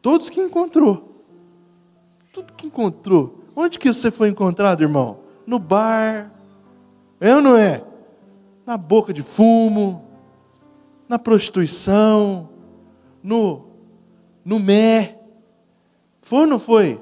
Todos 0.00 0.30
que 0.30 0.40
encontrou. 0.40 1.24
Tudo 2.32 2.52
que 2.52 2.66
encontrou. 2.66 3.40
Onde 3.54 3.78
que 3.78 3.92
você 3.92 4.10
foi 4.10 4.28
encontrado, 4.28 4.82
irmão? 4.82 5.20
No 5.46 5.58
bar. 5.58 6.30
É 7.20 7.34
ou 7.34 7.42
não 7.42 7.56
é? 7.56 7.82
na 8.66 8.76
boca 8.76 9.12
de 9.12 9.22
fumo, 9.22 10.04
na 11.08 11.18
prostituição, 11.18 12.50
no, 13.22 13.64
no 14.44 14.58
mé. 14.58 15.20
Foi 16.20 16.40
ou 16.40 16.46
não 16.48 16.58
foi? 16.58 17.00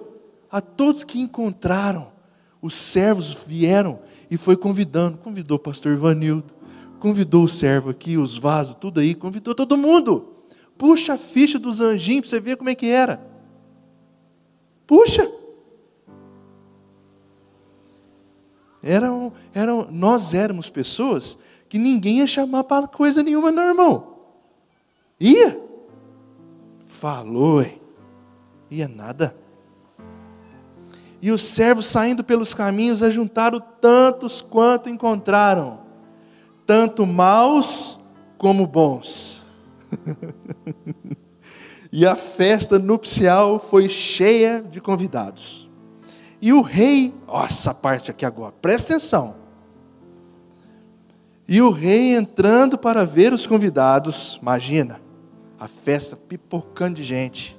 A 0.51 0.61
todos 0.61 1.03
que 1.03 1.19
encontraram, 1.19 2.13
os 2.61 2.75
servos 2.75 3.33
vieram 3.33 3.99
e 4.31 4.37
foi 4.37 4.57
convidando. 4.57 5.17
Convidou 5.17 5.57
o 5.57 5.61
pastor 5.61 5.93
Ivanildo, 5.93 6.55
convidou 7.01 7.45
o 7.45 7.49
servo 7.49 7.91
aqui, 7.91 8.17
os 8.17 8.39
vasos, 8.39 8.75
tudo 8.75 9.01
aí, 9.01 9.15
convidou 9.15 9.55
todo 9.55 9.77
mundo. 9.77 10.35
Puxa 10.77 11.15
a 11.15 11.19
ficha 11.19 11.59
dos 11.59 11.81
anjinhos 11.81 12.23
para 12.23 12.31
você 12.31 12.41
ver 12.41 12.57
como 12.57 12.71
é 12.71 12.75
que 12.75 12.87
era. 12.87 13.25
Puxa! 14.87 15.31
Eram, 18.83 19.33
eram, 19.55 19.89
nós 19.91 20.35
éramos 20.35 20.69
pessoas 20.69 21.39
que 21.69 21.79
ninguém 21.79 22.19
ia 22.19 22.27
chamar 22.27 22.65
para 22.65 22.87
coisa 22.87 23.23
nenhuma, 23.23 23.51
não, 23.51 23.69
irmão. 23.69 24.15
Ia? 25.19 25.59
Falou, 26.87 27.65
ia 28.71 28.87
nada. 28.87 29.35
E 31.23 31.31
os 31.31 31.43
servos 31.43 31.87
saindo 31.87 32.23
pelos 32.23 32.53
caminhos 32.53 33.03
ajuntaram 33.03 33.59
tantos 33.59 34.43
quanto 34.43 34.91
encontraram, 34.91 35.81
tanto 36.67 37.07
maus 37.07 37.99
como 38.39 38.67
bons. 38.67 39.45
e 41.93 42.07
a 42.07 42.17
festa 42.17 42.79
nupcial 42.79 43.59
foi 43.59 43.89
cheia 43.89 44.63
de 44.63 44.81
convidados. 44.81 45.69
E 46.41 46.53
o 46.53 46.61
rei, 46.61 47.15
ó, 47.27 47.45
essa 47.45 47.73
parte 47.73 48.11
aqui 48.11 48.25
agora, 48.25 48.53
presta 48.61 48.93
atenção. 48.93 49.37
E 51.47 51.61
o 51.61 51.71
rei 51.71 52.15
entrando 52.15 52.77
para 52.79 53.05
ver 53.05 53.33
os 53.33 53.47
convidados, 53.47 54.39
imagina, 54.41 55.01
a 55.59 55.69
festa 55.69 56.17
pipocando 56.17 56.97
de 56.97 57.03
gente. 57.03 57.57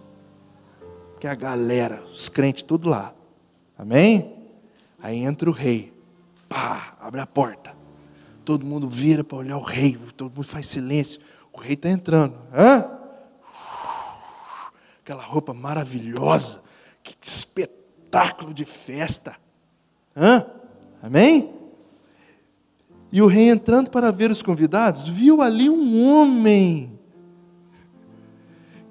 Que 1.20 1.28
a 1.28 1.36
galera, 1.36 2.04
os 2.13 2.30
crentes 2.30 2.63
tudo 2.63 2.89
lá. 2.89 3.13
Amém? 3.78 4.36
Aí 5.00 5.24
entra 5.24 5.50
o 5.50 5.54
rei. 5.54 5.94
Pá, 6.50 6.96
abre 7.00 7.22
a 7.22 7.28
porta. 7.28 7.75
Todo 8.45 8.63
mundo 8.63 8.88
vira 8.88 9.23
para 9.23 9.39
olhar 9.39 9.58
o 9.58 9.63
rei, 9.63 9.97
todo 10.15 10.36
mundo 10.36 10.45
faz 10.45 10.67
silêncio. 10.67 11.19
O 11.51 11.60
rei 11.60 11.73
está 11.73 11.89
entrando. 11.89 12.38
Hã? 12.53 12.86
Aquela 15.01 15.23
roupa 15.23 15.51
maravilhosa. 15.51 16.62
Que 17.01 17.15
espetáculo 17.21 18.53
de 18.53 18.63
festa. 18.63 19.36
Hã? 20.15 20.45
Amém? 21.01 21.53
E 23.12 23.21
o 23.21 23.27
rei, 23.27 23.49
entrando 23.49 23.89
para 23.89 24.12
ver 24.12 24.29
os 24.29 24.43
convidados, 24.43 25.08
viu 25.08 25.41
ali 25.41 25.67
um 25.69 26.08
homem 26.08 26.99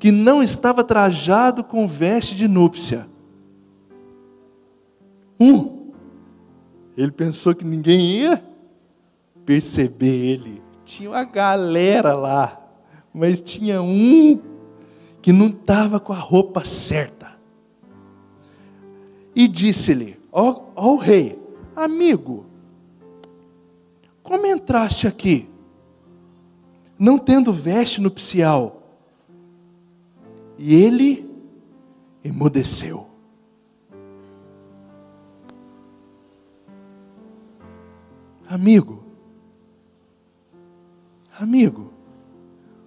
que 0.00 0.10
não 0.10 0.42
estava 0.42 0.82
trajado 0.82 1.62
com 1.62 1.86
veste 1.86 2.34
de 2.34 2.48
núpcia. 2.48 3.06
Um. 5.38 5.92
Ele 6.96 7.12
pensou 7.12 7.54
que 7.54 7.64
ninguém 7.64 8.18
ia 8.18 8.53
perceber 9.44 10.33
ele. 10.33 10.62
Tinha 10.85 11.11
uma 11.11 11.24
galera 11.24 12.14
lá, 12.14 12.61
mas 13.12 13.40
tinha 13.40 13.80
um 13.80 14.40
que 15.22 15.33
não 15.33 15.46
estava 15.46 15.98
com 15.98 16.12
a 16.12 16.18
roupa 16.18 16.64
certa. 16.64 17.38
E 19.35 19.48
disse-lhe: 19.48 20.16
Ó 20.30 20.50
oh, 20.76 20.92
oh, 20.92 20.96
rei, 20.96 21.40
amigo, 21.74 22.46
como 24.22 24.46
entraste 24.46 25.07
aqui? 25.07 25.48
Não 26.98 27.18
tendo 27.18 27.52
veste 27.52 28.00
nupcial. 28.00 28.83
E 30.59 30.74
ele 30.74 31.28
emudeceu. 32.22 33.07
Amigo, 38.48 39.03
amigo, 41.38 41.92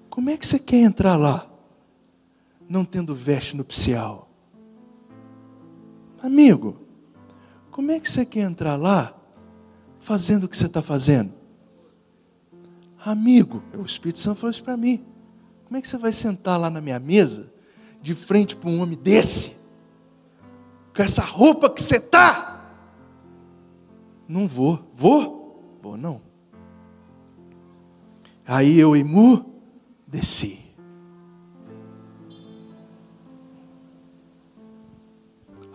como 0.10 0.30
é 0.30 0.38
que 0.38 0.46
você 0.46 0.58
quer 0.58 0.82
entrar 0.82 1.16
lá, 1.16 1.48
não 2.70 2.84
tendo 2.84 3.14
veste 3.14 3.56
nupcial? 3.56 4.28
Amigo, 6.22 6.78
como 7.70 7.92
é 7.92 8.00
que 8.00 8.10
você 8.10 8.26
quer 8.26 8.42
entrar 8.42 8.76
lá, 8.76 9.16
fazendo 10.00 10.46
o 10.46 10.50
que 10.50 10.58
você 10.58 10.66
está 10.66 10.82
fazendo? 10.82 11.32
Amigo, 13.06 13.62
o 13.78 13.84
Espírito 13.84 14.20
Santo 14.20 14.40
falou 14.40 14.52
isso 14.52 14.64
para 14.64 14.76
mim. 14.76 15.06
Como 15.66 15.78
é 15.78 15.82
que 15.82 15.88
você 15.88 15.98
vai 15.98 16.12
sentar 16.12 16.60
lá 16.60 16.70
na 16.70 16.82
minha 16.82 17.00
mesa, 17.00 17.52
de 18.02 18.16
frente 18.16 18.56
para 18.56 18.70
um 18.70 18.82
homem 18.82 18.98
desse, 18.98 19.56
com 20.96 21.04
essa 21.04 21.22
roupa 21.22 21.70
que 21.70 21.82
você 21.82 21.98
está? 21.98 22.72
Não 24.28 24.48
vou. 24.48 24.84
Vou? 24.96 25.78
Vou 25.82 25.96
não. 25.96 26.27
Aí 28.48 28.80
eu, 28.80 28.96
Imu, 28.96 29.46
desci. 30.08 30.66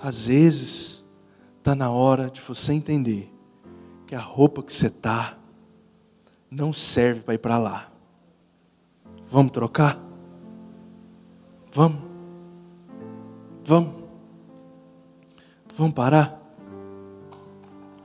Às 0.00 0.26
vezes, 0.26 1.04
está 1.58 1.74
na 1.74 1.90
hora 1.90 2.30
de 2.30 2.40
você 2.40 2.72
entender 2.72 3.30
que 4.06 4.14
a 4.14 4.20
roupa 4.20 4.62
que 4.62 4.72
você 4.72 4.86
está 4.86 5.36
não 6.50 6.72
serve 6.72 7.20
para 7.20 7.34
ir 7.34 7.38
para 7.38 7.58
lá. 7.58 7.92
Vamos 9.28 9.52
trocar? 9.52 9.98
Vamos? 11.72 12.02
Vamos? 13.64 14.02
Vamos 15.74 15.94
parar? 15.94 16.42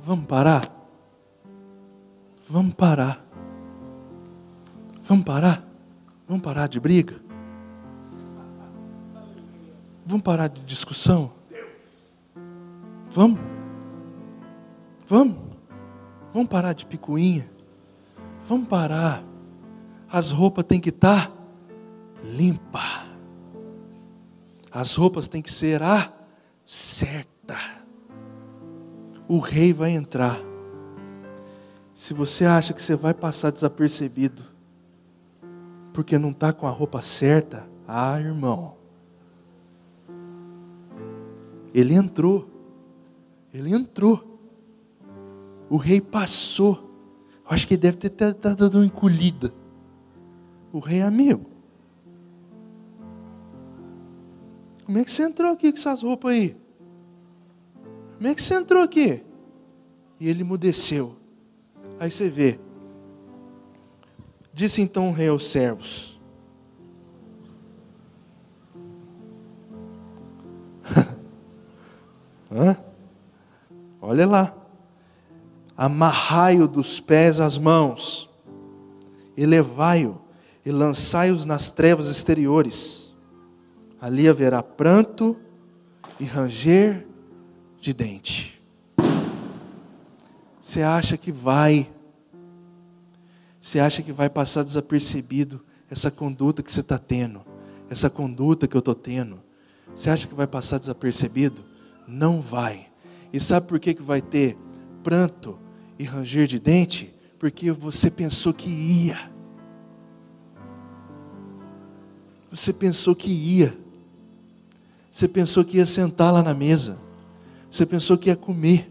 Vamos 0.03 0.25
parar? 0.25 0.71
Vamos 2.47 2.73
parar. 2.75 3.26
Vamos 5.07 5.23
parar? 5.23 5.63
Vamos 6.27 6.43
parar 6.43 6.67
de 6.67 6.81
briga? 6.81 7.15
Vamos 10.05 10.21
parar 10.21 10.49
de 10.49 10.61
discussão? 10.65 11.31
Vamos? 13.09 13.39
Vamos? 15.07 15.37
Vamos 16.33 16.49
parar 16.49 16.73
de 16.73 16.85
picuinha? 16.85 17.49
Vamos 18.49 18.67
parar. 18.67 19.23
As 20.11 20.29
roupas 20.29 20.65
têm 20.65 20.81
que 20.81 20.89
estar 20.89 21.27
tá 21.29 21.33
limpa. 22.21 23.05
As 24.69 24.93
roupas 24.93 25.25
têm 25.25 25.41
que 25.41 25.51
ser 25.51 25.81
a 25.81 26.11
certa. 26.65 27.55
O 29.25 29.39
rei 29.39 29.71
vai 29.71 29.91
entrar. 29.91 30.37
Se 31.93 32.13
você 32.13 32.43
acha 32.43 32.73
que 32.73 32.81
você 32.81 32.95
vai 32.95 33.13
passar 33.13 33.51
desapercebido, 33.51 34.56
porque 35.97 36.15
não 36.15 36.29
está 36.29 36.53
com 36.53 36.67
a 36.67 36.69
roupa 36.69 37.01
certa, 37.01 37.67
ah, 37.87 38.19
irmão, 38.19 38.75
ele 41.73 41.95
entrou, 41.95 42.47
ele 43.51 43.73
entrou, 43.73 44.39
o 45.67 45.75
rei 45.75 45.99
passou, 45.99 46.77
eu 47.43 47.49
acho 47.49 47.67
que 47.67 47.73
ele 47.73 47.81
deve 47.81 47.97
ter 47.97 48.35
dado 48.35 48.75
uma 48.75 48.85
encolhida, 48.85 49.51
o 50.71 50.77
rei 50.77 50.99
é 50.99 51.01
amigo, 51.01 51.49
Como 54.85 54.99
é 54.99 55.03
que 55.03 55.11
você 55.11 55.23
entrou 55.23 55.51
aqui 55.51 55.71
com 55.71 55.79
essas 55.79 56.03
roupas 56.03 56.31
aí? 56.31 56.55
Como 58.17 58.27
é 58.27 58.35
que 58.35 58.41
você 58.41 58.53
entrou 58.53 58.83
aqui? 58.83 59.25
E 60.19 60.29
ele 60.29 60.43
mudeceu. 60.43 61.13
Aí 61.99 62.09
você 62.09 62.29
vê. 62.29 62.66
Disse 64.57 64.81
então 64.81 65.09
o 65.09 65.11
rei 65.11 65.27
aos 65.27 65.45
servos? 65.45 66.19
Olha 74.01 74.25
lá. 74.25 74.51
Amarrai-o 75.77 76.67
dos 76.67 76.99
pés 76.99 77.39
às 77.39 77.55
mãos, 77.55 78.27
elevai-o 79.37 80.19
e 80.65 80.71
lançai-os 80.71 81.45
nas 81.45 81.69
trevas 81.69 82.09
exteriores 82.09 83.07
ali 84.01 84.27
haverá 84.27 84.61
pranto 84.61 85.35
e 86.19 86.25
ranger 86.25 87.05
de 87.79 87.93
dente. 87.93 88.61
Você 90.59 90.81
acha 90.81 91.15
que 91.17 91.31
vai, 91.31 91.89
você 93.67 93.79
acha 93.79 94.01
que 94.01 94.13
vai 94.13 94.29
passar 94.29 94.63
desapercebido 94.63 95.59
essa 95.91 96.09
conduta 96.09 96.63
que 96.63 96.71
você 96.71 96.79
está 96.79 96.97
tendo, 96.97 97.41
essa 97.89 98.09
conduta 98.09 98.65
que 98.65 98.77
eu 98.77 98.79
estou 98.79 98.95
tendo? 98.95 99.41
Você 99.93 100.09
acha 100.09 100.25
que 100.25 100.33
vai 100.33 100.47
passar 100.47 100.77
desapercebido? 100.77 101.65
Não 102.07 102.39
vai. 102.39 102.87
E 103.33 103.41
sabe 103.41 103.67
por 103.67 103.77
que, 103.77 103.93
que 103.93 104.01
vai 104.01 104.21
ter 104.21 104.57
pranto 105.03 105.59
e 105.99 106.05
ranger 106.05 106.47
de 106.47 106.59
dente? 106.59 107.13
Porque 107.37 107.69
você 107.69 108.09
pensou 108.09 108.53
que 108.53 108.69
ia. 108.69 109.29
Você 112.49 112.71
pensou 112.71 113.13
que 113.13 113.29
ia. 113.29 113.77
Você 115.11 115.27
pensou 115.27 115.65
que 115.65 115.75
ia 115.75 115.85
sentar 115.85 116.31
lá 116.31 116.41
na 116.41 116.53
mesa. 116.53 116.97
Você 117.69 117.85
pensou 117.85 118.17
que 118.17 118.29
ia 118.29 118.35
comer. 118.37 118.89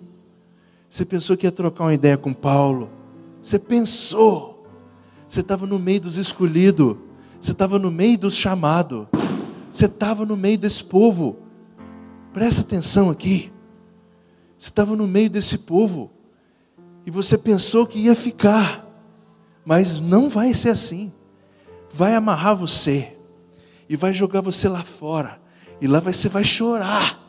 Você 0.90 1.06
pensou 1.06 1.34
que 1.34 1.46
ia 1.46 1.50
trocar 1.52 1.84
uma 1.84 1.94
ideia 1.94 2.18
com 2.18 2.34
Paulo. 2.34 2.90
Você 3.40 3.58
pensou. 3.58 4.55
Você 5.28 5.40
estava 5.40 5.66
no 5.66 5.78
meio 5.78 6.00
dos 6.00 6.16
escolhidos. 6.16 6.96
Você 7.40 7.52
estava 7.52 7.78
no 7.78 7.90
meio 7.90 8.18
dos 8.18 8.34
chamados. 8.34 9.06
Você 9.70 9.86
estava 9.86 10.24
no 10.24 10.36
meio 10.36 10.58
desse 10.58 10.84
povo. 10.84 11.38
Presta 12.32 12.62
atenção 12.62 13.10
aqui. 13.10 13.52
Você 14.58 14.68
estava 14.68 14.96
no 14.96 15.06
meio 15.06 15.30
desse 15.30 15.58
povo. 15.58 16.10
E 17.04 17.10
você 17.10 17.36
pensou 17.36 17.86
que 17.86 17.98
ia 17.98 18.14
ficar. 18.14 18.86
Mas 19.64 20.00
não 20.00 20.28
vai 20.28 20.54
ser 20.54 20.70
assim. 20.70 21.12
Vai 21.92 22.14
amarrar 22.14 22.56
você. 22.56 23.16
E 23.88 23.96
vai 23.96 24.12
jogar 24.14 24.40
você 24.40 24.68
lá 24.68 24.82
fora 24.82 25.46
e 25.80 25.86
lá 25.86 26.00
você 26.00 26.28
vai 26.28 26.44
chorar. 26.44 27.20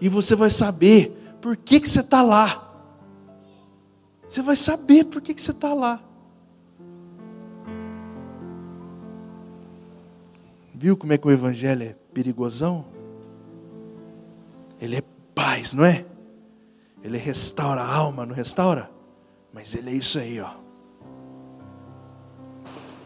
E 0.00 0.08
você 0.08 0.34
vai 0.34 0.50
saber 0.50 1.36
por 1.40 1.56
que, 1.56 1.80
que 1.80 1.88
você 1.88 2.00
está 2.00 2.22
lá. 2.22 2.69
Você 4.30 4.42
vai 4.42 4.54
saber 4.54 5.06
por 5.06 5.20
que, 5.20 5.34
que 5.34 5.42
você 5.42 5.50
está 5.50 5.74
lá. 5.74 6.00
Viu 10.72 10.96
como 10.96 11.12
é 11.12 11.18
que 11.18 11.26
o 11.26 11.32
Evangelho 11.32 11.82
é 11.82 11.96
perigosão? 12.14 12.84
Ele 14.80 14.94
é 14.94 15.02
paz, 15.34 15.72
não 15.72 15.84
é? 15.84 16.06
Ele 17.02 17.18
restaura 17.18 17.80
a 17.80 17.92
alma, 17.92 18.24
não 18.24 18.32
restaura? 18.32 18.88
Mas 19.52 19.74
ele 19.74 19.90
é 19.90 19.94
isso 19.94 20.16
aí, 20.16 20.40
ó. 20.40 20.52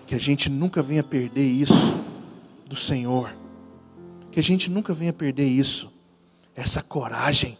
Que 0.06 0.14
a 0.14 0.20
gente 0.20 0.50
nunca 0.50 0.82
venha 0.82 1.02
perder 1.02 1.46
isso 1.46 2.04
do 2.66 2.76
Senhor. 2.76 3.34
Que 4.30 4.40
a 4.40 4.42
gente 4.42 4.70
nunca 4.70 4.92
venha 4.92 5.12
perder 5.12 5.46
isso, 5.46 5.90
essa 6.54 6.82
coragem. 6.82 7.56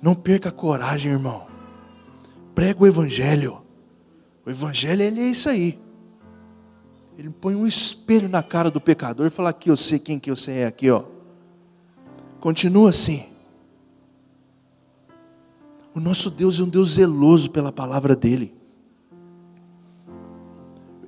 Não 0.00 0.14
perca 0.14 0.48
a 0.48 0.52
coragem, 0.52 1.12
irmão. 1.12 1.46
Prega 2.54 2.82
o 2.82 2.86
Evangelho. 2.86 3.62
O 4.44 4.50
Evangelho, 4.50 5.02
ele 5.02 5.20
é 5.20 5.28
isso 5.28 5.48
aí. 5.48 5.78
Ele 7.18 7.30
põe 7.30 7.54
um 7.54 7.66
espelho 7.66 8.28
na 8.28 8.42
cara 8.42 8.70
do 8.70 8.80
pecador 8.80 9.26
e 9.26 9.30
fala: 9.30 9.50
Aqui 9.50 9.70
eu 9.70 9.76
sei 9.76 9.98
quem 9.98 10.18
que 10.18 10.30
você 10.30 10.52
é, 10.52 10.66
aqui, 10.66 10.90
ó. 10.90 11.04
Continua 12.40 12.90
assim. 12.90 13.26
O 15.94 16.00
nosso 16.00 16.30
Deus 16.30 16.58
é 16.58 16.62
um 16.62 16.68
Deus 16.68 16.94
zeloso 16.94 17.50
pela 17.50 17.70
palavra 17.70 18.16
dEle 18.16 18.60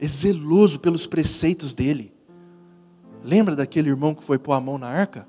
é 0.03 0.09
zeloso 0.09 0.81
pelos 0.81 1.07
preceitos 1.07 1.73
dele. 1.73 2.13
Lembra 3.23 3.55
daquele 3.55 3.89
irmão 3.89 4.17
que 4.17 4.25
foi 4.25 4.37
pôr 4.37 4.53
a 4.53 4.61
mão 4.61 4.77
na 4.77 4.89
arca? 4.89 5.29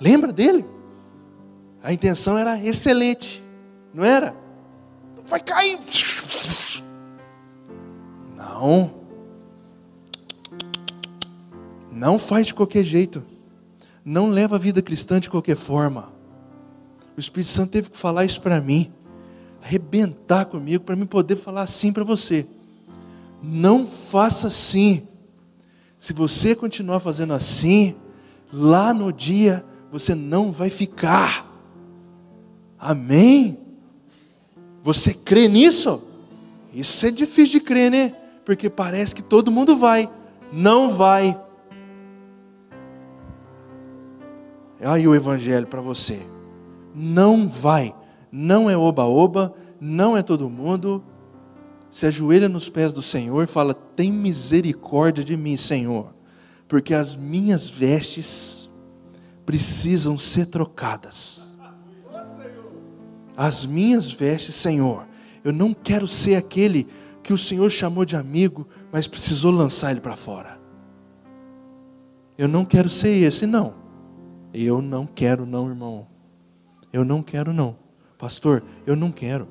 Lembra 0.00 0.32
dele? 0.32 0.64
A 1.82 1.92
intenção 1.92 2.38
era 2.38 2.58
excelente, 2.64 3.42
não 3.92 4.04
era? 4.04 4.36
Vai 5.26 5.40
cair. 5.40 5.78
Não. 8.36 8.90
Não 11.90 12.18
faz 12.18 12.46
de 12.46 12.54
qualquer 12.54 12.84
jeito. 12.84 13.24
Não 14.04 14.28
leva 14.28 14.56
a 14.56 14.58
vida 14.58 14.80
cristã 14.80 15.18
de 15.18 15.28
qualquer 15.28 15.56
forma. 15.56 16.12
O 17.16 17.20
Espírito 17.20 17.50
Santo 17.50 17.72
teve 17.72 17.90
que 17.90 17.98
falar 17.98 18.24
isso 18.24 18.40
para 18.40 18.60
mim, 18.60 18.92
arrebentar 19.62 20.46
comigo, 20.46 20.84
para 20.84 20.96
mim 20.96 21.06
poder 21.06 21.36
falar 21.36 21.62
assim 21.62 21.92
para 21.92 22.04
você. 22.04 22.46
Não 23.42 23.86
faça 23.86 24.48
assim. 24.48 25.06
Se 25.98 26.12
você 26.12 26.54
continuar 26.54 27.00
fazendo 27.00 27.32
assim, 27.32 27.94
lá 28.52 28.94
no 28.94 29.12
dia 29.12 29.64
você 29.90 30.14
não 30.14 30.50
vai 30.50 30.70
ficar. 30.70 31.51
Amém? 32.84 33.56
Você 34.82 35.14
crê 35.14 35.46
nisso? 35.46 36.02
Isso 36.74 37.06
é 37.06 37.12
difícil 37.12 37.60
de 37.60 37.64
crer, 37.64 37.92
né? 37.92 38.12
Porque 38.44 38.68
parece 38.68 39.14
que 39.14 39.22
todo 39.22 39.52
mundo 39.52 39.76
vai. 39.76 40.10
Não 40.52 40.90
vai. 40.90 41.40
Aí 44.80 45.06
o 45.06 45.14
evangelho 45.14 45.68
para 45.68 45.80
você. 45.80 46.26
Não 46.92 47.46
vai. 47.46 47.94
Não 48.32 48.68
é 48.68 48.76
oba-oba, 48.76 49.54
não 49.80 50.16
é 50.16 50.22
todo 50.22 50.50
mundo, 50.50 51.04
se 51.88 52.06
ajoelha 52.06 52.48
nos 52.48 52.68
pés 52.68 52.92
do 52.92 53.02
Senhor 53.02 53.44
e 53.44 53.46
fala: 53.46 53.74
Tem 53.74 54.10
misericórdia 54.10 55.22
de 55.22 55.36
mim, 55.36 55.56
Senhor, 55.56 56.12
porque 56.66 56.94
as 56.94 57.14
minhas 57.14 57.68
vestes 57.68 58.68
precisam 59.46 60.18
ser 60.18 60.46
trocadas. 60.46 61.51
As 63.36 63.64
minhas 63.64 64.12
vestes, 64.12 64.54
Senhor, 64.54 65.06
eu 65.44 65.52
não 65.52 65.72
quero 65.72 66.06
ser 66.06 66.36
aquele 66.36 66.86
que 67.22 67.32
o 67.32 67.38
Senhor 67.38 67.70
chamou 67.70 68.04
de 68.04 68.16
amigo, 68.16 68.66
mas 68.90 69.06
precisou 69.06 69.50
lançar 69.50 69.90
ele 69.90 70.00
para 70.00 70.16
fora. 70.16 70.60
Eu 72.36 72.48
não 72.48 72.64
quero 72.64 72.88
ser 72.88 73.10
esse, 73.22 73.46
não. 73.46 73.74
Eu 74.52 74.82
não 74.82 75.06
quero, 75.06 75.46
não, 75.46 75.68
irmão. 75.68 76.06
Eu 76.92 77.04
não 77.04 77.22
quero, 77.22 77.52
não. 77.52 77.76
Pastor, 78.18 78.62
eu 78.86 78.94
não 78.94 79.10
quero. 79.10 79.48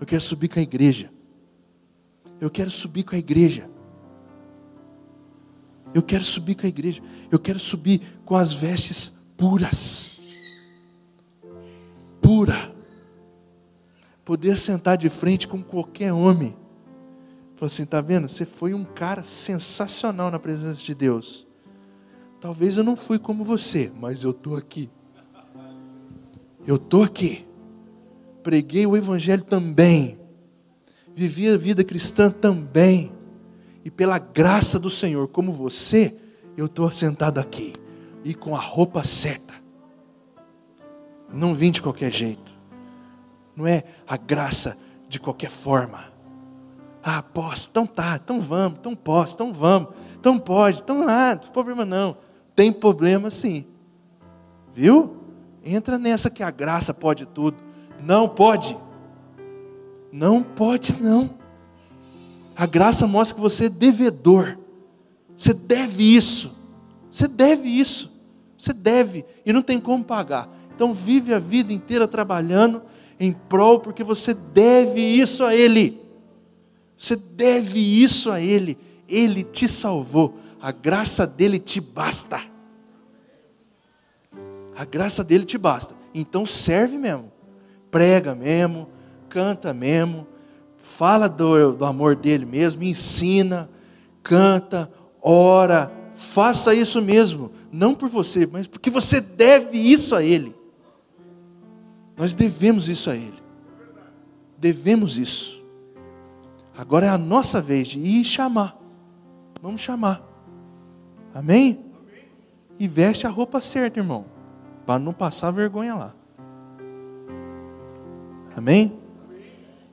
Eu 0.00 0.06
quero 0.06 0.20
subir 0.20 0.48
com 0.48 0.58
a 0.58 0.62
igreja. 0.62 1.10
Eu 2.40 2.50
quero 2.50 2.70
subir 2.70 3.04
com 3.04 3.14
a 3.14 3.18
igreja. 3.18 3.68
Eu 5.92 6.02
quero 6.02 6.24
subir 6.24 6.54
com 6.54 6.66
a 6.66 6.68
igreja. 6.68 7.02
Eu 7.30 7.38
quero 7.38 7.58
subir 7.58 8.00
com 8.24 8.34
as 8.34 8.52
vestes 8.52 9.18
puras. 9.36 10.20
Pura. 12.20 12.79
Poder 14.30 14.56
sentar 14.56 14.96
de 14.96 15.08
frente 15.08 15.48
com 15.48 15.60
qualquer 15.60 16.12
homem. 16.12 16.56
Falou 17.56 17.66
assim: 17.66 17.84
tá 17.84 18.00
vendo? 18.00 18.28
Você 18.28 18.46
foi 18.46 18.72
um 18.72 18.84
cara 18.84 19.24
sensacional 19.24 20.30
na 20.30 20.38
presença 20.38 20.84
de 20.84 20.94
Deus. 20.94 21.48
Talvez 22.40 22.76
eu 22.76 22.84
não 22.84 22.94
fui 22.94 23.18
como 23.18 23.42
você, 23.42 23.90
mas 23.98 24.22
eu 24.22 24.30
estou 24.30 24.56
aqui. 24.56 24.88
Eu 26.64 26.76
estou 26.76 27.02
aqui. 27.02 27.44
Preguei 28.40 28.86
o 28.86 28.96
Evangelho 28.96 29.42
também. 29.42 30.20
Vivi 31.12 31.48
a 31.48 31.56
vida 31.56 31.82
cristã 31.82 32.30
também. 32.30 33.10
E 33.84 33.90
pela 33.90 34.20
graça 34.20 34.78
do 34.78 34.88
Senhor, 34.88 35.26
como 35.26 35.50
você, 35.52 36.16
eu 36.56 36.66
estou 36.66 36.88
sentado 36.92 37.40
aqui. 37.40 37.72
E 38.22 38.32
com 38.32 38.54
a 38.54 38.60
roupa 38.60 39.02
certa. 39.02 39.54
Não 41.32 41.52
vim 41.52 41.72
de 41.72 41.82
qualquer 41.82 42.12
jeito. 42.12 42.59
Não 43.60 43.66
é 43.66 43.84
a 44.08 44.16
graça 44.16 44.78
de 45.06 45.20
qualquer 45.20 45.50
forma. 45.50 46.10
Ah, 47.02 47.22
posso, 47.22 47.68
então 47.70 47.86
tá, 47.86 48.18
então 48.22 48.40
vamos, 48.40 48.78
então 48.78 48.96
posso, 48.96 49.34
então 49.34 49.52
vamos, 49.52 49.90
então 50.18 50.38
pode, 50.38 50.80
então 50.80 51.06
ah, 51.06 51.34
não 51.34 51.36
tem 51.36 51.50
problema 51.52 51.84
não. 51.84 52.16
Tem 52.56 52.72
problema 52.72 53.30
sim. 53.30 53.66
Viu? 54.72 55.14
Entra 55.62 55.98
nessa 55.98 56.30
que 56.30 56.42
a 56.42 56.50
graça 56.50 56.94
pode 56.94 57.26
tudo. 57.26 57.58
Não 58.02 58.26
pode. 58.26 58.74
Não 60.10 60.42
pode 60.42 61.02
não. 61.02 61.28
A 62.56 62.64
graça 62.64 63.06
mostra 63.06 63.34
que 63.34 63.42
você 63.42 63.66
é 63.66 63.68
devedor. 63.68 64.56
Você 65.36 65.52
deve 65.52 66.16
isso. 66.16 66.56
Você 67.10 67.28
deve 67.28 67.68
isso. 67.68 68.10
Você 68.56 68.72
deve 68.72 69.22
e 69.44 69.52
não 69.52 69.60
tem 69.60 69.78
como 69.78 70.02
pagar. 70.02 70.48
Então 70.74 70.94
vive 70.94 71.34
a 71.34 71.38
vida 71.38 71.74
inteira 71.74 72.08
trabalhando 72.08 72.82
em 73.20 73.32
prol 73.32 73.78
porque 73.78 74.02
você 74.02 74.34
deve 74.34 75.00
isso 75.00 75.44
a 75.44 75.54
ele. 75.54 76.00
Você 77.00 77.16
deve 77.16 77.80
isso 77.80 78.30
a 78.30 78.38
Ele. 78.38 78.76
Ele 79.08 79.42
te 79.42 79.66
salvou. 79.66 80.38
A 80.60 80.70
graça 80.70 81.26
dele 81.26 81.58
te 81.58 81.80
basta. 81.80 82.38
A 84.76 84.84
graça 84.84 85.24
dele 85.24 85.46
te 85.46 85.56
basta. 85.56 85.94
Então 86.14 86.44
serve 86.44 86.98
mesmo. 86.98 87.32
Prega 87.90 88.34
mesmo. 88.34 88.86
Canta 89.30 89.72
mesmo. 89.72 90.26
Fala 90.76 91.26
do, 91.26 91.72
do 91.72 91.86
amor 91.86 92.14
dele 92.14 92.44
mesmo. 92.44 92.82
Ensina. 92.82 93.70
Canta. 94.22 94.92
Ora. 95.22 95.90
Faça 96.14 96.74
isso 96.74 97.00
mesmo. 97.00 97.50
Não 97.72 97.94
por 97.94 98.10
você, 98.10 98.46
mas 98.46 98.66
porque 98.66 98.90
você 98.90 99.22
deve 99.22 99.78
isso 99.78 100.14
a 100.14 100.22
Ele. 100.22 100.54
Nós 102.20 102.34
devemos 102.34 102.86
isso 102.86 103.08
a 103.08 103.16
Ele. 103.16 103.42
Devemos 104.58 105.16
isso. 105.16 105.64
Agora 106.76 107.06
é 107.06 107.08
a 107.08 107.16
nossa 107.16 107.62
vez 107.62 107.88
de 107.88 107.98
ir 107.98 108.26
chamar. 108.26 108.78
Vamos 109.62 109.80
chamar. 109.80 110.22
Amém? 111.32 111.82
E 112.78 112.86
veste 112.86 113.26
a 113.26 113.30
roupa 113.30 113.58
certa, 113.62 114.00
irmão. 114.00 114.26
Para 114.84 114.98
não 114.98 115.14
passar 115.14 115.50
vergonha 115.50 115.94
lá. 115.94 116.14
Amém? 118.54 119.00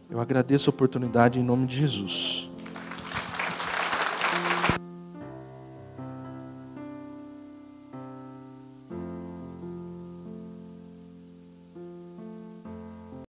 Eu 0.09 0.19
agradeço 0.19 0.69
a 0.69 0.73
oportunidade 0.73 1.39
em 1.39 1.43
nome 1.43 1.65
de 1.65 1.77
Jesus. 1.77 2.46